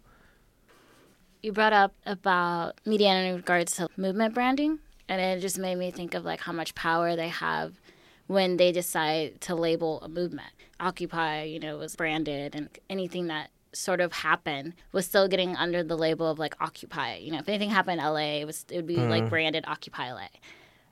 You 1.43 1.53
brought 1.53 1.73
up 1.73 1.95
about 2.07 2.81
media 2.85 3.15
in 3.15 3.37
regards 3.37 3.77
to 3.77 3.89
movement 3.97 4.35
branding, 4.35 4.79
and 5.09 5.21
it 5.21 5.41
just 5.41 5.59
made 5.59 5.77
me 5.77 5.91
think 5.91 6.15
of 6.15 6.25
like 6.25 6.41
how 6.41 6.53
much 6.53 6.75
power 6.75 7.17
they 7.17 7.29
have 7.29 7.81
when 8.27 8.57
they 8.59 8.71
decide 8.73 9.41
to 9.43 9.55
label 9.55 10.01
a 10.03 10.09
movement. 10.09 10.53
Occupy, 10.79 11.43
you 11.43 11.59
know, 11.59 11.77
was 11.79 11.97
branded, 11.97 12.55
and 12.55 12.69
anything 12.89 13.27
that 13.27 13.51
sort 13.73 14.01
of 14.01 14.13
happen 14.13 14.75
was 14.93 15.07
still 15.07 15.29
getting 15.29 15.57
under 15.57 15.83
the 15.83 15.97
label 15.97 16.29
of 16.29 16.39
like 16.39 16.55
Occupy. 16.61 17.17
You 17.17 17.33
know, 17.33 17.39
if 17.39 17.49
anything 17.49 17.71
happened 17.71 18.01
in 18.01 18.07
LA, 18.07 18.41
it 18.41 18.47
was 18.47 18.65
it 18.71 18.77
would 18.77 18.87
be 18.87 18.97
like 18.97 19.29
branded 19.29 19.65
Occupy 19.67 20.13
LA. 20.13 20.29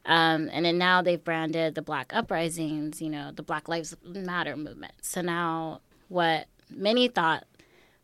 Um, 0.05 0.49
and 0.53 0.65
then 0.65 0.79
now 0.79 1.03
they've 1.03 1.23
branded 1.23 1.75
the 1.75 1.83
Black 1.83 2.13
uprisings, 2.15 3.03
you 3.03 3.11
know, 3.11 3.31
the 3.31 3.43
Black 3.43 3.69
Lives 3.69 3.95
Matter 4.03 4.57
movement. 4.57 4.95
So 5.03 5.21
now 5.21 5.81
what 6.09 6.47
many 6.71 7.09
thought 7.09 7.45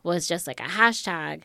was 0.03 0.29
just 0.29 0.47
like 0.47 0.61
a 0.61 0.65
hashtag, 0.65 1.43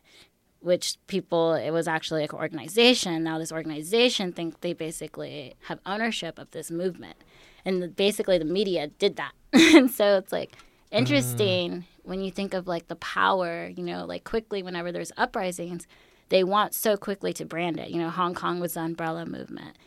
which 0.60 0.98
people 1.08 1.54
it 1.54 1.72
was 1.72 1.88
actually 1.88 2.22
like 2.22 2.34
an 2.34 2.40
organization. 2.40 3.24
Now 3.24 3.40
this 3.40 3.52
organization 3.52 4.34
think 4.34 4.62
they 4.62 4.74
basically 4.74 5.56
have 5.68 5.80
ownership 5.86 6.38
of 6.38 6.52
this 6.52 6.70
movement, 6.70 7.18
and 7.64 7.96
basically 7.96 8.38
the 8.38 8.46
media 8.46 8.88
did 8.88 9.16
that. 9.16 9.32
and 9.54 9.90
so 9.90 10.18
it's 10.18 10.34
like 10.34 10.58
interesting 10.92 11.86
when 12.10 12.22
you 12.22 12.32
think 12.32 12.54
of 12.54 12.68
like 12.68 12.88
the 12.88 12.96
power, 12.96 13.68
you 13.68 13.84
know, 13.84 14.04
like 14.06 14.24
quickly 14.24 14.64
whenever 14.64 14.92
there's 14.92 15.12
uprisings, 15.16 15.88
they 16.30 16.44
want 16.44 16.74
so 16.74 16.98
quickly 16.98 17.34
to 17.34 17.46
brand 17.46 17.80
it. 17.80 17.90
You 17.90 18.02
know, 18.02 18.10
Hong 18.10 18.34
Kong 18.34 18.60
was 18.60 18.74
the 18.74 18.82
umbrella 18.82 19.26
movement. 19.26 19.78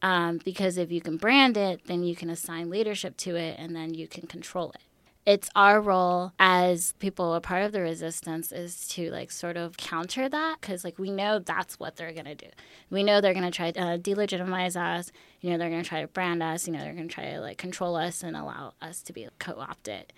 Um, 0.00 0.38
because 0.44 0.78
if 0.78 0.90
you 0.90 1.00
can 1.00 1.16
brand 1.16 1.56
it, 1.56 1.82
then 1.86 2.02
you 2.02 2.16
can 2.16 2.30
assign 2.30 2.70
leadership 2.70 3.16
to 3.18 3.36
it 3.36 3.56
and 3.58 3.74
then 3.74 3.94
you 3.94 4.08
can 4.08 4.26
control 4.26 4.70
it. 4.70 4.80
It's 5.24 5.48
our 5.54 5.80
role 5.80 6.32
as 6.40 6.94
people 6.98 7.34
a 7.34 7.40
part 7.40 7.62
of 7.62 7.70
the 7.70 7.80
resistance 7.80 8.50
is 8.50 8.88
to 8.88 9.10
like 9.12 9.30
sort 9.30 9.56
of 9.56 9.76
counter 9.76 10.28
that 10.28 10.56
because 10.60 10.82
like 10.82 10.98
we 10.98 11.12
know 11.12 11.38
that's 11.38 11.78
what 11.78 11.94
they're 11.94 12.12
gonna 12.12 12.34
do. 12.34 12.48
We 12.90 13.04
know 13.04 13.20
they're 13.20 13.34
gonna 13.34 13.52
try 13.52 13.70
to 13.70 13.80
uh, 13.80 13.98
delegitimize 13.98 14.74
us. 14.74 15.12
You 15.40 15.50
know 15.50 15.58
they're 15.58 15.70
gonna 15.70 15.84
try 15.84 16.00
to 16.00 16.08
brand 16.08 16.42
us. 16.42 16.66
You 16.66 16.72
know 16.72 16.80
they're 16.80 16.94
gonna 16.94 17.06
try 17.06 17.30
to 17.34 17.40
like 17.40 17.58
control 17.58 17.94
us 17.94 18.24
and 18.24 18.36
allow 18.36 18.74
us 18.82 19.00
to 19.02 19.12
be 19.12 19.28
co-opted. 19.38 20.12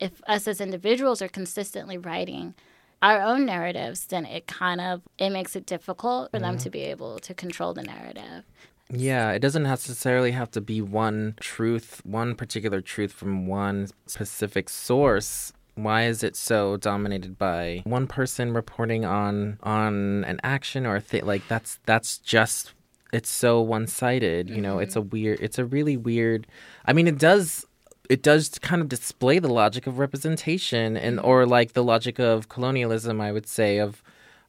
If 0.00 0.22
us 0.26 0.48
as 0.48 0.60
individuals 0.60 1.22
are 1.22 1.28
consistently 1.28 1.98
writing 1.98 2.54
our 3.02 3.20
own 3.20 3.46
narratives, 3.46 4.06
then 4.06 4.26
it 4.26 4.46
kind 4.46 4.80
of 4.80 5.02
it 5.18 5.30
makes 5.30 5.54
it 5.56 5.66
difficult 5.66 6.30
for 6.30 6.38
them 6.38 6.56
mm-hmm. 6.56 6.64
to 6.64 6.70
be 6.70 6.80
able 6.80 7.18
to 7.20 7.34
control 7.34 7.72
the 7.74 7.82
narrative. 7.82 8.44
Yeah, 8.92 9.30
it 9.30 9.38
doesn't 9.38 9.62
necessarily 9.62 10.32
have 10.32 10.50
to 10.52 10.60
be 10.60 10.80
one 10.80 11.34
truth, 11.38 12.00
one 12.04 12.34
particular 12.34 12.80
truth 12.80 13.12
from 13.12 13.46
one 13.46 13.88
specific 14.06 14.68
source. 14.68 15.52
Why 15.76 16.04
is 16.04 16.24
it 16.24 16.34
so 16.34 16.76
dominated 16.76 17.38
by 17.38 17.82
one 17.84 18.06
person 18.06 18.52
reporting 18.52 19.04
on 19.04 19.58
on 19.62 20.24
an 20.24 20.40
action 20.42 20.86
or 20.86 20.96
a 20.96 21.00
thing? 21.00 21.24
Like 21.24 21.46
that's 21.46 21.78
that's 21.86 22.18
just 22.18 22.74
it's 23.12 23.30
so 23.30 23.60
one-sided. 23.60 24.48
You 24.50 24.60
know, 24.60 24.78
it's 24.78 24.94
mm-hmm. 24.94 25.06
a 25.06 25.10
weird. 25.10 25.40
It's 25.40 25.58
a 25.58 25.64
really 25.64 25.96
weird. 25.96 26.46
I 26.84 26.92
mean, 26.92 27.06
it 27.06 27.18
does 27.18 27.66
it 28.10 28.22
does 28.22 28.58
kind 28.58 28.82
of 28.82 28.88
display 28.88 29.38
the 29.38 29.48
logic 29.48 29.86
of 29.86 30.00
representation 30.00 30.96
and 30.96 31.18
mm-hmm. 31.18 31.26
or 31.26 31.46
like 31.46 31.72
the 31.74 31.84
logic 31.84 32.18
of 32.18 32.48
colonialism. 32.48 33.20
I 33.20 33.32
would 33.32 33.46
say 33.46 33.78
of 33.78 34.02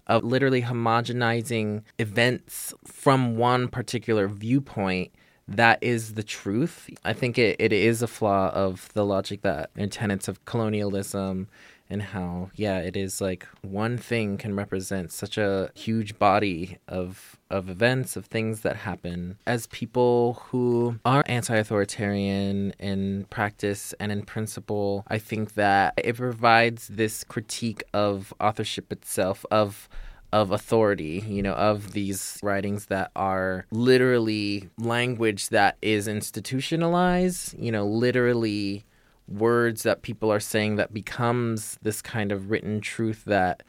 of 0.07 0.23
literally 0.23 0.63
homogenizing 0.63 1.83
events 1.99 2.73
from 2.85 3.37
one 3.37 3.67
particular 3.67 4.27
viewpoint 4.27 5.11
that 5.47 5.77
is 5.81 6.13
the 6.13 6.23
truth. 6.23 6.89
I 7.03 7.13
think 7.13 7.37
it, 7.37 7.55
it 7.59 7.71
is 7.71 8.01
a 8.01 8.07
flaw 8.07 8.49
of 8.49 8.91
the 8.93 9.05
logic 9.05 9.41
that 9.41 9.69
and 9.75 9.91
tenets 9.91 10.27
of 10.27 10.43
colonialism 10.45 11.47
and 11.91 12.01
how, 12.01 12.49
yeah, 12.55 12.79
it 12.79 12.95
is 12.95 13.21
like 13.21 13.45
one 13.61 13.97
thing 13.97 14.37
can 14.37 14.55
represent 14.55 15.11
such 15.11 15.37
a 15.37 15.69
huge 15.75 16.17
body 16.17 16.77
of 16.87 17.37
of 17.51 17.69
events, 17.69 18.15
of 18.15 18.25
things 18.25 18.61
that 18.61 18.77
happen. 18.77 19.37
As 19.45 19.67
people 19.67 20.41
who 20.45 20.97
are 21.03 21.23
anti 21.27 21.55
authoritarian 21.57 22.71
in 22.79 23.25
practice 23.29 23.93
and 23.99 24.11
in 24.11 24.23
principle, 24.23 25.03
I 25.09 25.17
think 25.17 25.55
that 25.55 25.93
it 25.97 26.15
provides 26.15 26.87
this 26.87 27.25
critique 27.25 27.83
of 27.93 28.33
authorship 28.39 28.91
itself, 28.91 29.45
of 29.51 29.89
of 30.33 30.51
authority, 30.51 31.23
you 31.27 31.43
know, 31.43 31.53
of 31.53 31.91
these 31.91 32.39
writings 32.41 32.85
that 32.85 33.11
are 33.17 33.65
literally 33.69 34.69
language 34.77 35.49
that 35.49 35.77
is 35.81 36.07
institutionalized, 36.07 37.53
you 37.59 37.69
know, 37.69 37.85
literally 37.85 38.85
words 39.27 39.83
that 39.83 40.01
people 40.01 40.31
are 40.31 40.39
saying 40.39 40.75
that 40.75 40.93
becomes 40.93 41.77
this 41.81 42.01
kind 42.01 42.31
of 42.31 42.49
written 42.49 42.81
truth 42.81 43.23
that 43.25 43.63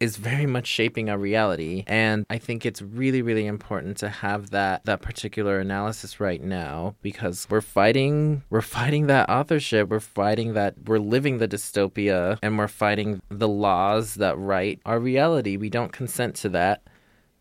is 0.00 0.16
very 0.16 0.46
much 0.46 0.66
shaping 0.66 1.10
our 1.10 1.18
reality. 1.18 1.84
And 1.86 2.24
i 2.30 2.38
think 2.38 2.64
it's 2.64 2.82
really 2.82 3.22
really 3.22 3.46
important 3.46 3.96
to 3.98 4.08
have 4.08 4.50
that 4.50 4.84
that 4.84 5.02
particular 5.02 5.58
analysis 5.58 6.20
right 6.20 6.42
now 6.42 6.94
because 7.02 7.46
we're 7.50 7.60
fighting 7.60 8.42
we're 8.50 8.60
fighting 8.60 9.06
that 9.08 9.28
authorship. 9.28 9.88
We're 9.88 10.00
fighting 10.00 10.54
that 10.54 10.74
we're 10.86 10.98
living 10.98 11.38
the 11.38 11.48
dystopia 11.48 12.38
and 12.42 12.58
we're 12.58 12.68
fighting 12.68 13.20
the 13.28 13.48
laws 13.48 14.14
that 14.14 14.38
write 14.38 14.80
our 14.86 15.00
reality. 15.00 15.56
We 15.56 15.70
don't 15.70 15.92
consent 15.92 16.34
to 16.36 16.48
that. 16.50 16.82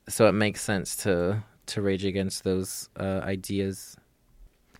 So 0.10 0.28
it 0.28 0.34
makes 0.34 0.62
sense 0.62 0.96
to 0.98 1.44
to 1.68 1.82
rage 1.82 2.06
against 2.06 2.44
those 2.44 2.90
uh, 2.98 3.20
ideas. 3.24 3.98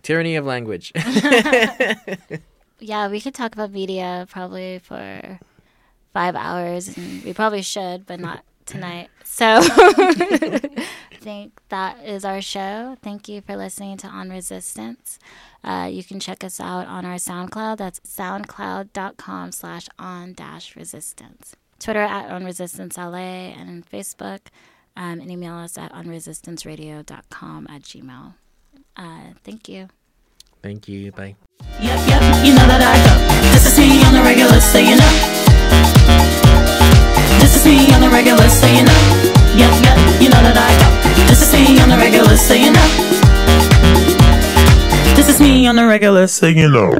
Tyranny 0.02 0.36
of 0.36 0.46
language 0.46 0.92
Yeah, 2.80 3.08
we 3.08 3.20
could 3.20 3.34
talk 3.34 3.54
about 3.54 3.72
media 3.72 4.26
probably 4.30 4.78
for 4.78 5.40
five 6.12 6.36
hours, 6.36 6.96
and 6.96 7.24
we 7.24 7.32
probably 7.32 7.62
should, 7.62 8.06
but 8.06 8.20
not 8.20 8.44
tonight. 8.66 9.08
So 9.24 9.44
I 9.62 10.86
think 11.20 11.52
that 11.68 12.04
is 12.04 12.24
our 12.24 12.40
show. 12.40 12.96
Thank 13.02 13.28
you 13.28 13.40
for 13.40 13.56
listening 13.56 13.96
to 13.98 14.06
On 14.06 14.30
Resistance. 14.30 15.18
Uh, 15.64 15.88
you 15.90 16.04
can 16.04 16.20
check 16.20 16.44
us 16.44 16.60
out 16.60 16.86
on 16.86 17.04
our 17.04 17.16
SoundCloud. 17.16 17.78
That's 17.78 18.00
soundcloud.com 18.00 19.52
slash 19.52 19.88
on 19.98 20.32
dash 20.34 20.76
resistance. 20.76 21.56
Twitter 21.78 22.02
at 22.02 22.30
On 22.30 22.44
Resistance 22.44 22.96
LA 22.96 23.52
and 23.54 23.88
Facebook. 23.88 24.40
Um, 24.96 25.20
and 25.20 25.30
email 25.30 25.54
us 25.54 25.78
at 25.78 25.92
onresistanceradio.com 25.92 27.66
at 27.70 27.82
gmail. 27.82 28.34
Uh, 28.96 29.20
thank 29.44 29.68
you. 29.68 29.88
Thank 30.62 30.88
you 30.88 31.12
bye 31.12 31.34
Yep, 31.80 31.98
yep, 32.10 32.22
you 32.44 32.54
know 32.54 32.66
that 32.66 32.82
I 32.82 32.94
go. 33.06 33.14
This 33.54 33.66
is 33.70 33.78
me 33.78 34.02
on 34.02 34.12
the 34.14 34.22
regular, 34.22 34.58
so 34.58 34.78
you 34.78 34.98
know. 34.98 35.12
This 37.38 37.54
is 37.54 37.64
me 37.66 37.86
on 37.94 38.00
the 38.00 38.10
regular, 38.10 38.48
so 38.48 38.66
you 38.66 38.82
know. 38.82 39.00
Yep, 39.54 39.74
yep, 39.86 39.98
you 40.18 40.28
know 40.28 40.42
that 40.42 40.58
I 40.58 40.70
go. 40.74 40.88
This 41.30 41.42
is 41.42 41.52
me 41.54 41.78
on 41.78 41.88
the 41.88 41.96
regular, 41.96 42.36
so 42.36 42.54
you 42.54 42.72
know. 42.74 42.88
This 45.14 45.28
is 45.28 45.40
me 45.40 45.66
on 45.68 45.76
the 45.76 45.86
regular, 45.86 46.26
so 46.26 46.46
you 46.46 46.68
know. 46.68 46.98